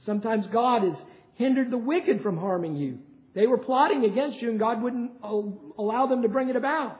Sometimes 0.07 0.47
God 0.51 0.81
has 0.81 0.95
hindered 1.35 1.69
the 1.69 1.77
wicked 1.77 2.23
from 2.23 2.35
harming 2.35 2.77
you. 2.77 2.97
They 3.33 3.47
were 3.47 3.57
plotting 3.57 4.05
against 4.05 4.41
you 4.41 4.49
and 4.49 4.59
God 4.59 4.81
wouldn't 4.81 5.11
allow 5.23 6.07
them 6.07 6.21
to 6.21 6.29
bring 6.29 6.49
it 6.49 6.55
about. 6.55 6.99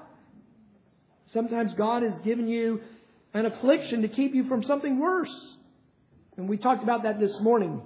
Sometimes 1.32 1.74
God 1.74 2.04
has 2.04 2.13
given 2.24 2.48
you 2.48 2.82
an 3.34 3.46
affliction 3.46 4.02
to 4.02 4.08
keep 4.08 4.36
you 4.36 4.48
from 4.48 4.63
something 4.63 5.00
worse. 5.00 5.34
And 6.38 6.48
we 6.48 6.58
talked 6.58 6.84
about 6.84 7.04
that 7.04 7.19
this 7.19 7.36
morning. 7.41 7.82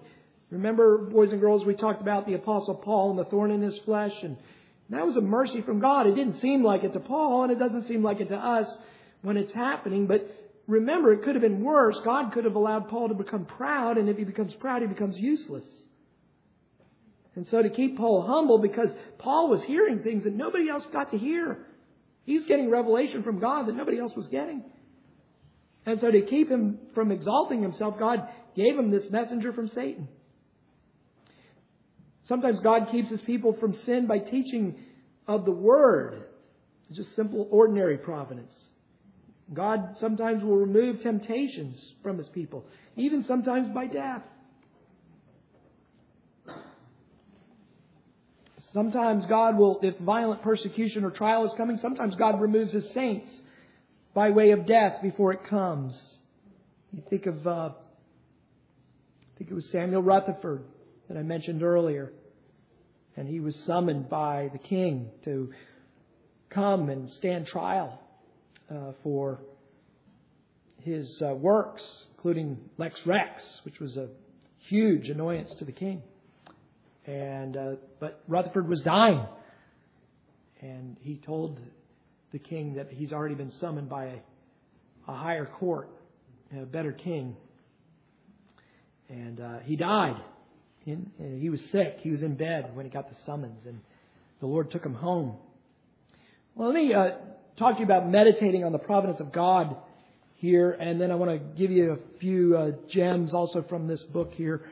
Remember, 0.50 0.98
boys 0.98 1.32
and 1.32 1.42
girls, 1.42 1.66
we 1.66 1.76
talked 1.76 2.02
about 2.02 2.26
the 2.26 2.34
Apostle 2.34 2.76
Paul 2.76 3.12
and 3.12 3.20
the 3.20 3.26
thorn 3.26 3.52
in 3.52 3.62
his 3.62 3.78
flesh, 3.80 4.14
and 4.24 4.38
that 4.90 5.06
was 5.06 5.18
a 5.18 5.22
mercy 5.22 5.62
from 5.62 5.80
God. 5.80 6.08
It 6.08 6.16
didn't 6.16 6.40
seem 6.40 6.64
like 6.64 6.86
it 6.86 6.94
to 6.94 7.02
Paul, 7.02 7.44
and 7.44 7.52
it 7.52 7.60
doesn't 7.60 7.88
seem 7.88 8.02
like 8.02 8.22
it 8.22 8.30
to 8.30 8.38
us 8.38 8.68
when 9.22 9.36
it's 9.36 9.52
happening, 9.52 10.08
but 10.08 10.26
remember, 10.68 11.12
it 11.12 11.24
could 11.24 11.36
have 11.36 11.42
been 11.42 11.62
worse. 11.62 11.98
God 12.06 12.32
could 12.32 12.46
have 12.46 12.56
allowed 12.56 12.88
Paul 12.88 13.10
to 13.10 13.14
become 13.14 13.46
proud, 13.46 13.98
and 13.98 14.08
if 14.08 14.18
he 14.18 14.24
becomes 14.24 14.54
proud, 14.56 14.82
he 14.82 14.88
becomes 14.88 15.18
useless. 15.18 15.66
And 17.38 17.46
so 17.52 17.62
to 17.62 17.70
keep 17.70 17.98
Paul 17.98 18.26
humble, 18.28 18.58
because 18.58 18.90
Paul 19.20 19.48
was 19.48 19.62
hearing 19.68 20.00
things 20.00 20.24
that 20.24 20.34
nobody 20.34 20.72
else 20.72 20.84
got 20.92 21.12
to 21.12 21.20
hear. 21.20 21.68
He's 22.26 22.44
getting 22.46 22.72
revelation 22.72 23.22
from 23.22 23.40
God 23.40 23.68
that 23.68 23.76
nobody 23.76 24.00
else 24.00 24.12
was 24.18 24.26
getting. 24.26 24.64
And 25.86 26.02
so 26.02 26.10
to 26.10 26.22
keep 26.24 26.50
him 26.50 26.80
from 26.96 27.12
exalting 27.12 27.62
himself, 27.62 28.00
God 28.00 28.28
gave 28.56 28.76
him 28.76 28.90
this 28.90 29.04
messenger 29.12 29.54
from 29.54 29.68
Satan. 29.68 30.08
Sometimes 32.28 32.60
God 32.62 32.88
keeps 32.92 33.10
his 33.10 33.22
people 33.22 33.56
from 33.60 33.76
sin 33.86 34.08
by 34.08 34.18
teaching 34.18 34.76
of 35.28 35.46
the 35.46 35.52
Word. 35.52 36.24
Just 36.92 37.16
simple, 37.16 37.48
ordinary 37.52 37.98
providence. 37.98 38.52
God 39.54 39.96
sometimes 40.00 40.44
will 40.44 40.58
remove 40.58 41.04
temptations 41.04 41.78
from 42.02 42.18
his 42.18 42.30
people, 42.30 42.66
even 42.96 43.26
sometimes 43.28 43.70
by 43.76 43.86
death. 43.86 44.24
Sometimes 48.74 49.26
God 49.28 49.58
will, 49.58 49.80
if 49.82 49.98
violent 50.00 50.42
persecution 50.42 51.06
or 51.06 51.12
trial 51.12 51.46
is 51.46 51.54
coming, 51.56 51.78
sometimes 51.78 52.16
God 52.16 52.42
removes 52.42 52.74
his 52.74 52.86
saints 52.94 53.30
by 54.14 54.32
way 54.32 54.52
of 54.52 54.66
death 54.66 55.02
before 55.02 55.32
it 55.32 55.46
comes. 55.50 55.98
You 56.92 57.02
think 57.10 57.26
of, 57.28 57.48
uh, 57.48 57.70
I 57.70 59.38
think 59.38 59.50
it 59.50 59.54
was 59.54 59.68
Samuel 59.72 60.04
Rutherford 60.04 60.64
that 61.08 61.18
I 61.18 61.24
mentioned 61.24 61.64
earlier. 61.64 62.12
And 63.16 63.28
he 63.28 63.40
was 63.40 63.56
summoned 63.66 64.10
by 64.10 64.50
the 64.52 64.60
king 64.60 65.10
to 65.24 65.52
come 66.50 66.90
and 66.90 67.10
stand 67.12 67.48
trial 67.48 68.00
uh, 68.70 68.92
for 69.04 69.40
his 70.82 71.22
uh, 71.22 71.34
works, 71.34 71.84
including 72.16 72.58
Lex 72.78 73.00
Rex, 73.06 73.42
which 73.64 73.80
was 73.80 73.98
a 73.98 74.10
huge 74.68 75.10
annoyance 75.10 75.54
to 75.60 75.66
the 75.66 75.72
king. 75.72 76.02
And 77.08 77.56
uh, 77.56 77.72
but 78.02 78.22
Rutherford 78.28 78.68
was 78.68 78.82
dying, 78.82 79.26
and 80.62 80.98
he 81.00 81.16
told 81.16 81.58
the 82.34 82.40
king 82.40 82.74
that 82.74 82.92
he's 82.92 83.14
already 83.14 83.36
been 83.36 83.52
summoned 83.62 83.88
by 83.88 84.06
a, 84.06 84.16
a 85.08 85.16
higher 85.16 85.46
court, 85.46 85.90
a 86.54 86.66
better 86.66 86.92
king, 86.92 87.38
and 89.08 89.40
uh, 89.40 89.60
he 89.64 89.78
died. 89.78 90.18
In, 90.86 91.10
he 91.40 91.50
was 91.50 91.62
sick. 91.72 92.00
He 92.02 92.12
was 92.12 92.22
in 92.22 92.36
bed 92.36 92.72
when 92.76 92.86
he 92.86 92.92
got 92.92 93.10
the 93.10 93.16
summons, 93.26 93.66
and 93.66 93.80
the 94.42 94.48
Lord 94.48 94.70
took 94.70 94.86
him 94.86 94.94
home. 94.94 95.38
Well, 96.56 96.68
let 96.70 96.76
me 96.76 96.94
uh, 96.94 97.12
talk 97.58 97.76
to 97.76 97.80
you 97.80 97.86
about 97.86 98.10
meditating 98.10 98.66
on 98.66 98.74
the 98.74 98.80
providence 98.80 99.22
of 99.22 99.32
God 99.32 99.78
here, 100.36 100.72
and 100.72 101.00
then 101.00 101.12
I 101.12 101.16
want 101.16 101.32
to 101.32 101.58
give 101.58 101.72
you 101.72 101.94
a 101.94 102.20
few 102.20 102.58
uh, 102.58 102.72
gems 102.90 103.34
also 103.34 103.64
from 103.64 103.88
this 103.88 104.04
book 104.04 104.34
here. 104.34 104.66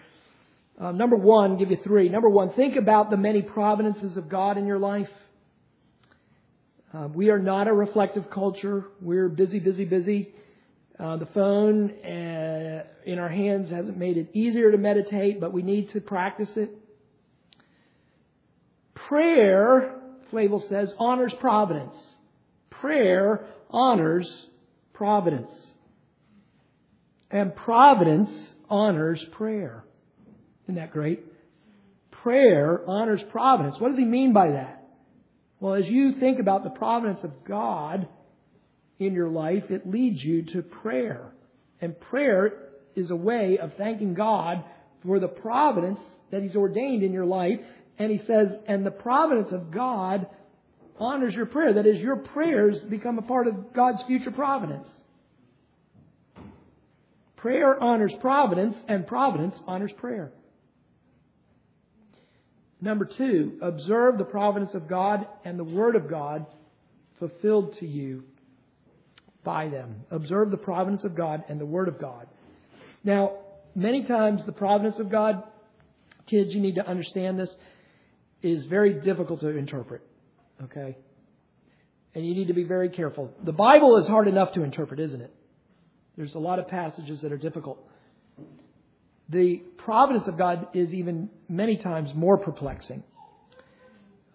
Uh, 0.79 0.91
number 0.91 1.15
one, 1.15 1.57
give 1.57 1.71
you 1.71 1.77
three. 1.83 2.09
Number 2.09 2.29
one, 2.29 2.51
think 2.53 2.75
about 2.75 3.09
the 3.09 3.17
many 3.17 3.41
providences 3.41 4.17
of 4.17 4.27
God 4.27 4.57
in 4.57 4.67
your 4.67 4.79
life. 4.79 5.07
Uh, 6.93 7.07
we 7.07 7.29
are 7.29 7.39
not 7.39 7.67
a 7.67 7.73
reflective 7.73 8.29
culture. 8.29 8.85
We're 9.01 9.29
busy, 9.29 9.59
busy, 9.59 9.85
busy. 9.85 10.33
Uh, 10.99 11.17
the 11.17 11.27
phone 11.27 11.91
uh, 11.91 12.83
in 13.05 13.19
our 13.19 13.29
hands 13.29 13.69
hasn't 13.69 13.97
made 13.97 14.17
it 14.17 14.29
easier 14.33 14.71
to 14.71 14.77
meditate, 14.77 15.39
but 15.39 15.53
we 15.53 15.61
need 15.61 15.91
to 15.91 16.01
practice 16.01 16.49
it. 16.55 16.71
Prayer, 18.93 19.95
Flavel 20.29 20.65
says, 20.69 20.93
honors 20.97 21.33
providence. 21.39 21.95
Prayer 22.69 23.45
honors 23.69 24.29
providence. 24.93 25.51
And 27.31 27.55
providence 27.55 28.29
honors 28.69 29.23
prayer. 29.33 29.84
Isn't 30.65 30.75
that 30.75 30.91
great? 30.91 31.23
Prayer 32.23 32.81
honors 32.87 33.21
providence. 33.31 33.75
What 33.79 33.89
does 33.89 33.97
he 33.97 34.05
mean 34.05 34.33
by 34.33 34.51
that? 34.51 34.83
Well, 35.59 35.75
as 35.75 35.87
you 35.87 36.13
think 36.19 36.39
about 36.39 36.63
the 36.63 36.69
providence 36.69 37.21
of 37.23 37.31
God, 37.45 38.07
in 38.99 39.13
your 39.13 39.29
life, 39.29 39.63
it 39.69 39.89
leads 39.89 40.23
you 40.23 40.43
to 40.53 40.61
prayer. 40.61 41.33
And 41.81 41.99
prayer 41.99 42.69
is 42.95 43.09
a 43.09 43.15
way 43.15 43.57
of 43.61 43.73
thanking 43.77 44.13
God 44.13 44.63
for 45.05 45.19
the 45.19 45.27
providence 45.27 45.99
that 46.31 46.41
He's 46.41 46.55
ordained 46.55 47.03
in 47.03 47.11
your 47.11 47.25
life. 47.25 47.59
And 47.97 48.11
He 48.11 48.19
says, 48.25 48.47
and 48.67 48.85
the 48.85 48.91
providence 48.91 49.51
of 49.51 49.71
God 49.71 50.27
honors 50.97 51.33
your 51.33 51.45
prayer. 51.45 51.73
That 51.73 51.85
is, 51.85 51.99
your 51.99 52.15
prayers 52.15 52.79
become 52.89 53.17
a 53.17 53.21
part 53.21 53.47
of 53.47 53.73
God's 53.73 54.01
future 54.03 54.31
providence. 54.31 54.87
Prayer 57.35 57.81
honors 57.81 58.13
providence, 58.21 58.75
and 58.87 59.05
providence 59.05 59.55
honors 59.67 59.91
prayer. 59.97 60.31
Number 62.85 63.05
two, 63.05 63.57
observe 63.63 64.19
the 64.19 64.25
providence 64.25 64.75
of 64.75 64.87
God 64.87 65.25
and 65.43 65.57
the 65.57 65.63
Word 65.63 65.95
of 65.95 66.07
God 66.07 66.45
fulfilled 67.17 67.75
to 67.79 67.87
you 67.87 68.25
by 69.43 69.69
them. 69.69 70.01
Observe 70.11 70.51
the 70.51 70.57
providence 70.57 71.03
of 71.03 71.15
God 71.15 71.43
and 71.49 71.59
the 71.59 71.65
Word 71.65 71.87
of 71.87 71.99
God. 71.99 72.27
Now, 73.03 73.37
many 73.73 74.03
times 74.05 74.43
the 74.45 74.51
providence 74.51 74.99
of 74.99 75.09
God, 75.09 75.41
kids, 76.27 76.53
you 76.53 76.61
need 76.61 76.75
to 76.75 76.87
understand 76.87 77.39
this, 77.39 77.49
is 78.43 78.67
very 78.67 78.93
difficult 79.01 79.39
to 79.39 79.47
interpret. 79.47 80.03
Okay? 80.65 80.95
And 82.13 82.23
you 82.23 82.35
need 82.35 82.49
to 82.49 82.53
be 82.53 82.65
very 82.65 82.89
careful. 82.89 83.33
The 83.43 83.51
Bible 83.51 83.97
is 83.97 84.07
hard 84.07 84.27
enough 84.27 84.53
to 84.53 84.61
interpret, 84.61 84.99
isn't 84.99 85.21
it? 85.21 85.33
There's 86.17 86.35
a 86.35 86.39
lot 86.39 86.59
of 86.59 86.67
passages 86.67 87.21
that 87.21 87.31
are 87.31 87.37
difficult. 87.37 87.83
The 89.29 89.57
providence 89.77 90.27
of 90.27 90.37
God 90.37 90.67
is 90.73 90.93
even 90.93 91.29
many 91.49 91.77
times 91.77 92.13
more 92.13 92.37
perplexing. 92.37 93.03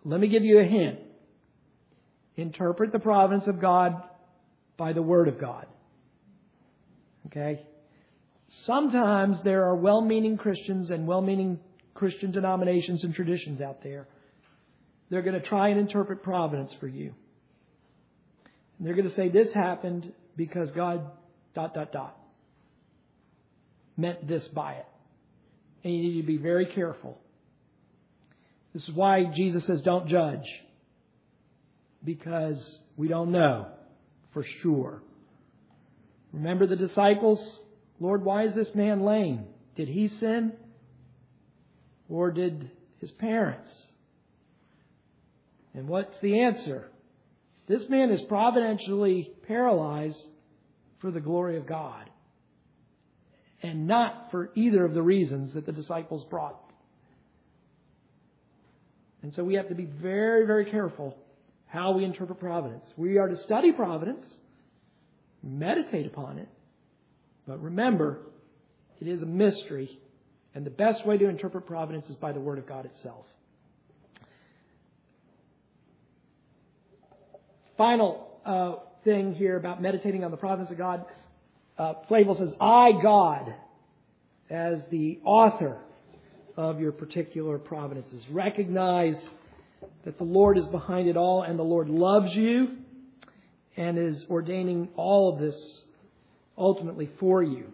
Let 0.04 0.20
me 0.20 0.28
give 0.28 0.44
you 0.44 0.58
a 0.60 0.64
hint. 0.64 0.98
Interpret 2.36 2.90
the 2.92 2.98
providence 2.98 3.46
of 3.46 3.60
God 3.60 4.02
by 4.76 4.92
the 4.92 5.02
Word 5.02 5.28
of 5.28 5.38
God. 5.38 5.66
Okay? 7.26 7.62
Sometimes 8.64 9.40
there 9.44 9.64
are 9.66 9.76
well 9.76 10.00
meaning 10.00 10.36
Christians 10.36 10.90
and 10.90 11.06
well 11.06 11.20
meaning 11.20 11.60
Christian 11.94 12.32
denominations 12.32 13.04
and 13.04 13.14
traditions 13.14 13.60
out 13.60 13.82
there. 13.82 14.08
They're 15.10 15.22
going 15.22 15.40
to 15.40 15.46
try 15.46 15.68
and 15.68 15.78
interpret 15.78 16.22
providence 16.22 16.74
for 16.80 16.88
you. 16.88 17.14
And 18.78 18.86
they're 18.86 18.94
going 18.94 19.08
to 19.08 19.14
say 19.14 19.28
this 19.28 19.52
happened 19.52 20.12
because 20.36 20.70
God 20.72 21.02
dot 21.54 21.74
dot 21.74 21.92
dot 21.92 22.19
meant 23.96 24.26
this 24.26 24.46
by 24.48 24.74
it. 24.74 24.86
And 25.84 25.94
you 25.94 26.02
need 26.02 26.20
to 26.20 26.26
be 26.26 26.36
very 26.36 26.66
careful. 26.66 27.18
This 28.72 28.84
is 28.84 28.94
why 28.94 29.24
Jesus 29.24 29.66
says 29.66 29.82
don't 29.82 30.08
judge. 30.08 30.44
Because 32.04 32.80
we 32.96 33.08
don't 33.08 33.32
know 33.32 33.68
for 34.32 34.44
sure. 34.62 35.02
Remember 36.32 36.66
the 36.66 36.76
disciples? 36.76 37.60
Lord, 37.98 38.24
why 38.24 38.44
is 38.44 38.54
this 38.54 38.74
man 38.74 39.02
lame? 39.02 39.46
Did 39.76 39.88
he 39.88 40.08
sin? 40.08 40.52
Or 42.08 42.30
did 42.30 42.70
his 42.98 43.10
parents? 43.12 43.70
And 45.74 45.88
what's 45.88 46.18
the 46.20 46.40
answer? 46.40 46.90
This 47.66 47.88
man 47.88 48.10
is 48.10 48.20
providentially 48.22 49.30
paralyzed 49.46 50.22
for 50.98 51.10
the 51.10 51.20
glory 51.20 51.56
of 51.56 51.66
God 51.66 52.09
and 53.62 53.86
not 53.86 54.30
for 54.30 54.50
either 54.54 54.84
of 54.84 54.94
the 54.94 55.02
reasons 55.02 55.54
that 55.54 55.66
the 55.66 55.72
disciples 55.72 56.24
brought. 56.24 56.58
And 59.22 59.34
so 59.34 59.44
we 59.44 59.54
have 59.54 59.68
to 59.68 59.74
be 59.74 59.84
very, 59.84 60.46
very 60.46 60.70
careful 60.70 61.16
how 61.66 61.92
we 61.92 62.04
interpret 62.04 62.40
providence. 62.40 62.84
We 62.96 63.18
are 63.18 63.28
to 63.28 63.36
study 63.36 63.72
providence, 63.72 64.26
meditate 65.42 66.06
upon 66.06 66.38
it, 66.38 66.48
but 67.46 67.62
remember, 67.62 68.20
it 69.00 69.06
is 69.06 69.22
a 69.22 69.26
mystery, 69.26 69.98
and 70.54 70.64
the 70.64 70.70
best 70.70 71.06
way 71.06 71.18
to 71.18 71.28
interpret 71.28 71.66
providence 71.66 72.08
is 72.08 72.16
by 72.16 72.32
the 72.32 72.40
Word 72.40 72.58
of 72.58 72.66
God 72.66 72.86
itself. 72.86 73.26
Final 77.76 78.40
uh, 78.44 78.74
thing 79.04 79.34
here 79.34 79.56
about 79.56 79.80
meditating 79.80 80.24
on 80.24 80.30
the 80.30 80.36
providence 80.36 80.70
of 80.70 80.78
God. 80.78 81.04
Uh, 81.80 81.94
Flavel 82.08 82.34
says, 82.34 82.52
I, 82.60 82.92
God, 83.02 83.54
as 84.50 84.82
the 84.90 85.18
author 85.24 85.78
of 86.54 86.78
your 86.78 86.92
particular 86.92 87.56
providences. 87.56 88.22
Recognize 88.30 89.16
that 90.04 90.18
the 90.18 90.24
Lord 90.24 90.58
is 90.58 90.66
behind 90.66 91.08
it 91.08 91.16
all 91.16 91.42
and 91.42 91.58
the 91.58 91.62
Lord 91.62 91.88
loves 91.88 92.36
you 92.36 92.76
and 93.78 93.96
is 93.96 94.26
ordaining 94.28 94.90
all 94.94 95.32
of 95.32 95.40
this 95.40 95.56
ultimately 96.58 97.08
for 97.18 97.42
you. 97.42 97.72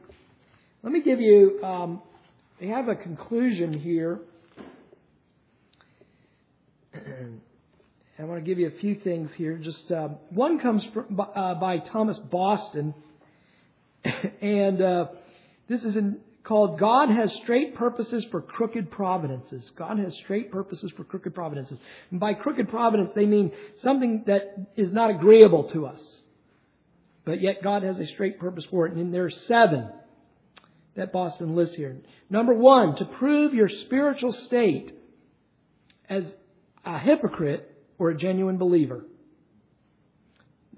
Let 0.85 0.93
me 0.93 1.03
give 1.03 1.21
you, 1.21 1.59
um, 1.65 2.01
they 2.61 2.69
have 2.69 2.87
a 2.87 2.95
conclusion 2.95 3.73
here. 3.73 4.21
I 6.95 8.23
want 8.23 8.39
to 8.39 8.49
give 8.49 8.61
you 8.61 8.69
a 8.69 8.79
few 8.79 8.95
things 9.01 9.33
here. 9.35 9.59
Just 9.59 9.91
uh, 9.91 10.11
one 10.31 10.61
comes 10.61 10.87
from, 10.95 11.19
uh, 11.19 11.55
by 11.55 11.79
Thomas 11.79 12.21
Boston, 12.21 12.95
and 14.41 14.81
uh, 14.81 15.07
this 15.69 15.83
is 15.83 15.97
in, 15.97 16.19
called 16.45 16.79
"God 16.79 17.11
Has 17.11 17.33
Straight 17.43 17.75
Purposes 17.75 18.25
for 18.31 18.41
Crooked 18.41 18.91
Providences." 18.91 19.71
God 19.77 19.99
has 19.99 20.15
straight 20.17 20.51
purposes 20.51 20.93
for 20.97 21.05
crooked 21.05 21.35
providences. 21.35 21.79
And 22.11 22.21
by 22.21 22.35
crooked 22.35 22.69
providence, 22.69 23.11
they 23.15 23.27
mean 23.27 23.53
something 23.83 24.25
that 24.27 24.69
is 24.77 24.93
not 24.93 25.11
agreeable 25.11 25.65
to 25.71 25.87
us, 25.87 26.01
but 27.25 27.41
yet 27.41 27.63
God 27.63 27.83
has 27.83 27.99
a 27.99 28.07
straight 28.07 28.39
purpose 28.39 28.65
for 28.71 28.87
it. 28.87 28.95
And 28.95 29.13
there 29.13 29.25
are 29.25 29.31
seven 29.31 29.91
that 30.97 31.13
Boston 31.13 31.55
lists 31.55 31.77
here. 31.77 31.97
Number 32.31 32.55
one, 32.55 32.97
to 32.97 33.05
prove 33.05 33.55
your 33.55 33.69
spiritual 33.69 34.33
state 34.33 34.93
as 36.09 36.25
a 36.85 36.99
hypocrite 36.99 37.71
or 37.99 38.11
a 38.11 38.17
genuine 38.17 38.57
believer. 38.57 39.05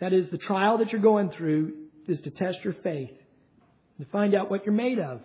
That 0.00 0.12
is, 0.12 0.28
the 0.30 0.38
trial 0.38 0.78
that 0.78 0.92
you're 0.92 1.00
going 1.00 1.30
through 1.30 1.74
is 2.09 2.21
to 2.23 2.31
test 2.31 2.59
your 2.64 2.75
faith, 2.83 3.12
to 4.01 4.07
find 4.07 4.35
out 4.35 4.51
what 4.51 4.64
you're 4.64 4.75
made 4.75 4.99
of. 4.99 5.21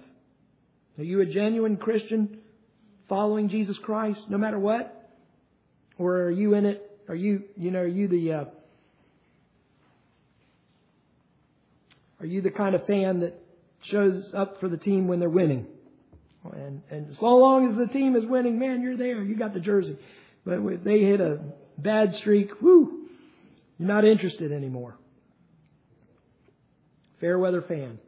Are 0.97 1.03
you 1.03 1.21
a 1.21 1.25
genuine 1.25 1.77
Christian 1.77 2.39
following 3.09 3.49
Jesus 3.49 3.77
Christ 3.79 4.29
no 4.29 4.37
matter 4.37 4.59
what? 4.59 5.11
Or 5.97 6.23
are 6.23 6.31
you 6.31 6.53
in 6.53 6.65
it? 6.65 6.89
Are 7.07 7.15
you, 7.15 7.43
you 7.57 7.71
know, 7.71 7.79
are 7.79 7.87
you 7.87 8.07
the, 8.07 8.33
uh, 8.33 8.45
are 12.19 12.25
you 12.25 12.41
the 12.41 12.51
kind 12.51 12.75
of 12.75 12.85
fan 12.85 13.21
that 13.21 13.39
shows 13.83 14.31
up 14.33 14.59
for 14.59 14.69
the 14.69 14.77
team 14.77 15.07
when 15.07 15.19
they're 15.19 15.29
winning? 15.29 15.67
And, 16.51 16.81
and 16.91 17.15
so 17.19 17.37
long 17.37 17.69
as 17.69 17.77
the 17.77 17.91
team 17.91 18.15
is 18.15 18.25
winning, 18.25 18.59
man, 18.59 18.81
you're 18.81 18.97
there. 18.97 19.23
You 19.23 19.35
got 19.35 19.53
the 19.53 19.59
jersey. 19.59 19.97
But 20.45 20.59
if 20.59 20.83
they 20.83 20.99
hit 20.99 21.21
a 21.21 21.39
bad 21.77 22.15
streak, 22.15 22.61
whoo, 22.61 23.07
you're 23.77 23.87
not 23.87 24.03
interested 24.03 24.51
anymore. 24.51 24.97
Fair 27.23 27.39
weather 27.39 27.61
fan. 27.61 27.99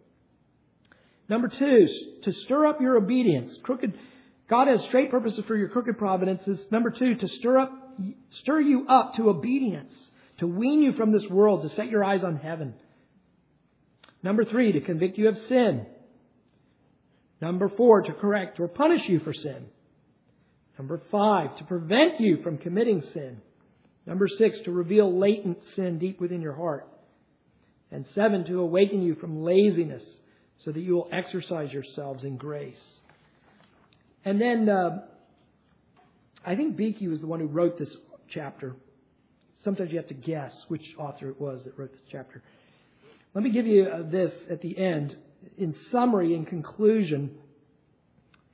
Number 1.29 1.47
two, 1.47 1.87
to 2.23 2.33
stir 2.33 2.65
up 2.65 2.81
your 2.81 2.97
obedience. 2.97 3.57
Crooked, 3.63 3.97
God 4.49 4.67
has 4.67 4.83
straight 4.87 5.09
purposes 5.09 5.45
for 5.45 5.55
your 5.55 5.69
crooked 5.69 5.97
providences. 5.97 6.59
Number 6.69 6.89
two, 6.89 7.15
to 7.15 7.27
stir 7.29 7.59
up, 7.59 7.71
stir 8.41 8.59
you 8.59 8.85
up 8.89 9.13
to 9.15 9.29
obedience, 9.29 9.93
to 10.39 10.47
wean 10.47 10.81
you 10.81 10.91
from 10.97 11.13
this 11.13 11.25
world, 11.29 11.61
to 11.61 11.73
set 11.77 11.89
your 11.89 12.03
eyes 12.03 12.25
on 12.25 12.35
heaven. 12.35 12.73
Number 14.21 14.43
three, 14.43 14.73
to 14.73 14.81
convict 14.81 15.17
you 15.17 15.29
of 15.29 15.37
sin. 15.47 15.85
Number 17.39 17.69
four, 17.69 18.01
to 18.01 18.11
correct 18.11 18.59
or 18.59 18.67
punish 18.67 19.07
you 19.07 19.19
for 19.19 19.31
sin. 19.33 19.67
Number 20.77 21.01
five, 21.09 21.55
to 21.59 21.63
prevent 21.63 22.19
you 22.19 22.43
from 22.43 22.57
committing 22.57 23.01
sin. 23.13 23.39
Number 24.05 24.27
six, 24.27 24.59
to 24.65 24.73
reveal 24.73 25.17
latent 25.17 25.59
sin 25.77 25.99
deep 25.99 26.19
within 26.19 26.41
your 26.41 26.55
heart. 26.55 26.89
And 27.95 28.05
seven, 28.13 28.43
to 28.47 28.59
awaken 28.59 29.03
you 29.03 29.15
from 29.15 29.41
laziness 29.41 30.03
so 30.65 30.71
that 30.73 30.81
you 30.81 30.95
will 30.95 31.07
exercise 31.13 31.71
yourselves 31.71 32.25
in 32.25 32.35
grace. 32.35 32.83
And 34.25 34.41
then 34.41 34.67
uh, 34.67 35.05
I 36.45 36.57
think 36.57 36.75
Beeke 36.75 37.07
was 37.09 37.21
the 37.21 37.27
one 37.27 37.39
who 37.39 37.47
wrote 37.47 37.79
this 37.79 37.95
chapter. 38.29 38.75
Sometimes 39.63 39.91
you 39.91 39.97
have 39.97 40.09
to 40.09 40.13
guess 40.13 40.51
which 40.67 40.83
author 40.97 41.29
it 41.29 41.39
was 41.39 41.63
that 41.63 41.79
wrote 41.79 41.93
this 41.93 42.01
chapter. 42.11 42.43
Let 43.33 43.45
me 43.45 43.51
give 43.51 43.65
you 43.65 43.85
uh, 43.85 44.03
this 44.09 44.33
at 44.51 44.61
the 44.61 44.77
end. 44.77 45.15
In 45.57 45.73
summary, 45.89 46.35
in 46.35 46.45
conclusion, 46.45 47.31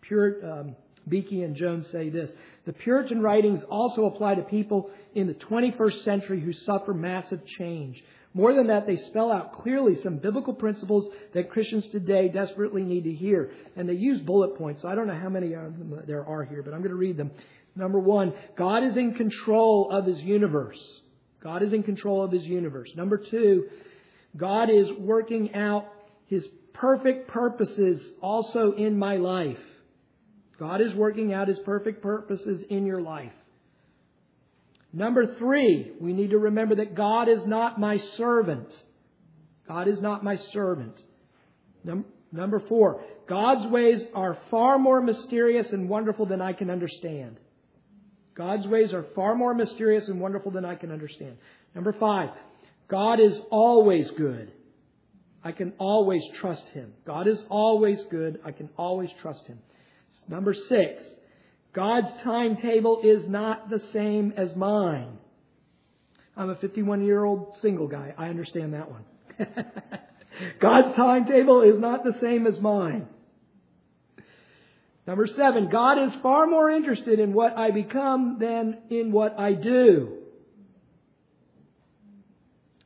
Purit, 0.07 0.43
um, 0.43 0.75
and 1.09 1.55
Jones 1.55 1.87
say 1.91 2.09
this. 2.09 2.29
The 2.67 2.73
Puritan 2.73 3.23
writings 3.23 3.63
also 3.71 4.05
apply 4.05 4.35
to 4.35 4.43
people 4.43 4.91
in 5.15 5.25
the 5.25 5.33
21st 5.33 6.03
century 6.03 6.39
who 6.39 6.53
suffer 6.53 6.93
massive 6.93 7.43
change. 7.57 8.03
More 8.33 8.53
than 8.53 8.67
that, 8.67 8.87
they 8.87 8.95
spell 8.95 9.31
out 9.31 9.53
clearly 9.53 10.01
some 10.01 10.17
biblical 10.17 10.53
principles 10.53 11.09
that 11.33 11.49
Christians 11.49 11.87
today 11.89 12.29
desperately 12.29 12.81
need 12.81 13.03
to 13.03 13.13
hear. 13.13 13.51
And 13.75 13.89
they 13.89 13.93
use 13.93 14.21
bullet 14.21 14.57
points. 14.57 14.81
So 14.81 14.87
I 14.87 14.95
don't 14.95 15.07
know 15.07 15.19
how 15.19 15.29
many 15.29 15.53
of 15.53 15.77
them 15.77 16.01
there 16.07 16.25
are 16.25 16.43
here, 16.43 16.63
but 16.63 16.73
I'm 16.73 16.79
going 16.79 16.91
to 16.91 16.95
read 16.95 17.17
them. 17.17 17.31
Number 17.75 17.99
one, 17.99 18.33
God 18.57 18.83
is 18.83 18.95
in 18.95 19.15
control 19.15 19.89
of 19.91 20.05
his 20.05 20.19
universe. 20.19 20.79
God 21.43 21.63
is 21.63 21.73
in 21.73 21.83
control 21.83 22.23
of 22.23 22.31
his 22.31 22.43
universe. 22.43 22.89
Number 22.95 23.17
two, 23.17 23.67
God 24.37 24.69
is 24.69 24.87
working 24.97 25.53
out 25.55 25.87
His 26.27 26.45
perfect 26.73 27.27
purposes 27.29 28.01
also 28.21 28.71
in 28.73 28.97
my 28.97 29.17
life. 29.17 29.57
God 30.59 30.81
is 30.81 30.93
working 30.93 31.33
out 31.33 31.47
His 31.47 31.59
perfect 31.59 32.01
purposes 32.01 32.63
in 32.69 32.85
your 32.85 33.01
life. 33.01 33.33
Number 34.93 35.35
three, 35.37 35.91
we 35.99 36.13
need 36.13 36.31
to 36.31 36.37
remember 36.37 36.75
that 36.75 36.95
God 36.95 37.29
is 37.29 37.45
not 37.45 37.79
my 37.79 37.97
servant. 38.17 38.67
God 39.67 39.87
is 39.87 40.01
not 40.01 40.23
my 40.23 40.37
servant. 40.51 41.01
Num- 41.83 42.05
number 42.31 42.59
four, 42.67 43.03
God's 43.27 43.71
ways 43.71 44.03
are 44.13 44.37
far 44.49 44.77
more 44.77 45.01
mysterious 45.01 45.67
and 45.71 45.87
wonderful 45.87 46.25
than 46.25 46.41
I 46.41 46.53
can 46.53 46.69
understand. 46.69 47.37
God's 48.35 48.67
ways 48.67 48.93
are 48.93 49.05
far 49.15 49.35
more 49.35 49.53
mysterious 49.53 50.07
and 50.07 50.19
wonderful 50.19 50.51
than 50.51 50.65
I 50.65 50.75
can 50.75 50.91
understand. 50.91 51.37
Number 51.73 51.93
five, 51.93 52.29
God 52.89 53.19
is 53.19 53.37
always 53.49 54.09
good. 54.17 54.51
I 55.43 55.53
can 55.53 55.73
always 55.77 56.21
trust 56.39 56.65
Him. 56.73 56.93
God 57.05 57.27
is 57.27 57.41
always 57.49 57.99
good. 58.11 58.39
I 58.45 58.51
can 58.51 58.69
always 58.77 59.09
trust 59.21 59.45
Him. 59.47 59.59
Number 60.27 60.53
six, 60.53 61.03
God's 61.73 62.07
timetable 62.23 63.01
is 63.03 63.27
not 63.27 63.69
the 63.69 63.81
same 63.93 64.33
as 64.35 64.55
mine. 64.55 65.17
I'm 66.35 66.49
a 66.49 66.55
51 66.55 67.05
year 67.05 67.23
old 67.23 67.55
single 67.61 67.87
guy. 67.87 68.13
I 68.17 68.27
understand 68.27 68.73
that 68.73 68.89
one. 68.89 69.05
God's 70.61 70.95
timetable 70.95 71.61
is 71.61 71.79
not 71.79 72.03
the 72.03 72.15
same 72.21 72.47
as 72.47 72.59
mine. 72.59 73.07
Number 75.07 75.27
seven, 75.27 75.69
God 75.69 76.03
is 76.03 76.11
far 76.21 76.47
more 76.47 76.69
interested 76.69 77.19
in 77.19 77.33
what 77.33 77.57
I 77.57 77.71
become 77.71 78.37
than 78.39 78.77
in 78.89 79.11
what 79.11 79.39
I 79.39 79.53
do. 79.53 80.17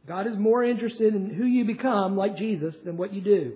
God 0.08 0.28
is 0.28 0.38
more 0.38 0.64
interested 0.64 1.16
in 1.16 1.34
who 1.34 1.46
you 1.46 1.66
become, 1.66 2.16
like 2.16 2.38
Jesus, 2.38 2.76
than 2.86 2.96
what 2.96 3.14
you 3.14 3.22
do. 3.22 3.54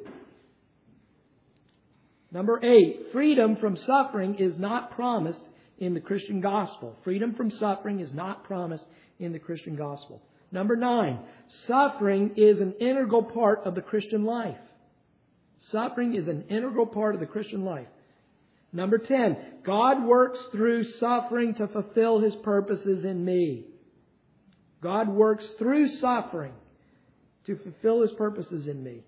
Number 2.31 2.63
eight, 2.63 3.07
freedom 3.11 3.55
from 3.55 3.75
suffering 3.75 4.35
is 4.35 4.57
not 4.59 4.91
promised 4.91 5.41
in 5.79 5.93
the 5.93 5.99
Christian 5.99 6.41
gospel. 6.41 6.95
Freedom 7.03 7.33
from 7.33 7.51
suffering 7.51 7.99
is 7.99 8.13
not 8.13 8.43
promised 8.43 8.85
in 9.19 9.31
the 9.31 9.39
Christian 9.39 9.75
gospel. 9.75 10.21
Number 10.51 10.75
nine, 10.75 11.19
suffering 11.67 12.31
is 12.35 12.59
an 12.59 12.73
integral 12.79 13.23
part 13.23 13.61
of 13.65 13.75
the 13.75 13.81
Christian 13.81 14.25
life. 14.25 14.57
Suffering 15.71 16.15
is 16.15 16.27
an 16.27 16.45
integral 16.49 16.85
part 16.85 17.15
of 17.15 17.21
the 17.21 17.27
Christian 17.27 17.63
life. 17.65 17.87
Number 18.71 18.99
10, 18.99 19.37
God 19.63 20.03
works 20.03 20.39
through 20.51 20.83
suffering 20.99 21.55
to 21.55 21.67
fulfill 21.67 22.19
His 22.19 22.35
purposes 22.43 23.03
in 23.03 23.25
me. 23.25 23.65
God 24.81 25.09
works 25.09 25.45
through 25.57 25.97
suffering 25.97 26.53
to 27.47 27.57
fulfill 27.57 28.01
His 28.01 28.11
purposes 28.11 28.67
in 28.67 28.83
me. 28.83 29.03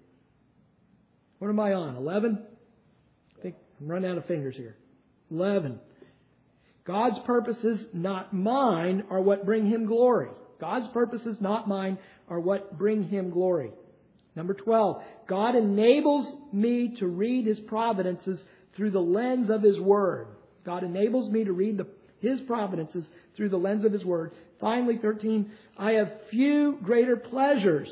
What 1.39 1.49
am 1.49 1.59
I 1.59 1.73
on? 1.73 1.95
11? 1.95 2.39
I'm 3.81 3.87
running 3.87 4.11
out 4.11 4.17
of 4.17 4.25
fingers 4.25 4.55
here. 4.55 4.75
11. 5.31 5.79
God's 6.85 7.19
purposes, 7.25 7.79
not 7.93 8.33
mine, 8.33 9.03
are 9.09 9.21
what 9.21 9.45
bring 9.45 9.65
Him 9.65 9.85
glory. 9.85 10.29
God's 10.59 10.87
purposes, 10.89 11.37
not 11.39 11.67
mine, 11.67 11.97
are 12.29 12.39
what 12.39 12.77
bring 12.77 13.03
Him 13.03 13.31
glory. 13.31 13.71
Number 14.35 14.53
12. 14.53 15.01
God 15.27 15.55
enables 15.55 16.31
me 16.53 16.95
to 16.99 17.07
read 17.07 17.47
His 17.47 17.59
providences 17.59 18.39
through 18.75 18.91
the 18.91 18.99
lens 18.99 19.49
of 19.49 19.63
His 19.63 19.79
Word. 19.79 20.27
God 20.63 20.83
enables 20.83 21.31
me 21.31 21.43
to 21.43 21.53
read 21.53 21.77
the, 21.77 21.87
His 22.19 22.39
providences 22.41 23.05
through 23.35 23.49
the 23.49 23.57
lens 23.57 23.83
of 23.83 23.93
His 23.93 24.05
Word. 24.05 24.33
Finally, 24.59 24.99
13, 25.01 25.51
I 25.77 25.93
have 25.93 26.11
few 26.29 26.77
greater 26.83 27.17
pleasures 27.17 27.89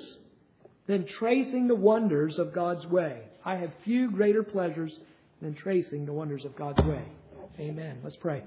than 0.86 1.08
tracing 1.08 1.68
the 1.68 1.76
wonders 1.76 2.38
of 2.38 2.54
God's 2.54 2.86
way. 2.86 3.22
I 3.44 3.56
have 3.56 3.72
few 3.84 4.12
greater 4.12 4.44
pleasures 4.44 4.96
than 5.42 5.54
tracing 5.56 6.06
the 6.06 6.14
wonders 6.14 6.46
of 6.46 6.56
God's 6.56 6.84
way. 6.86 7.04
Amen. 7.60 8.00
Let's 8.04 8.16
pray. 8.16 8.44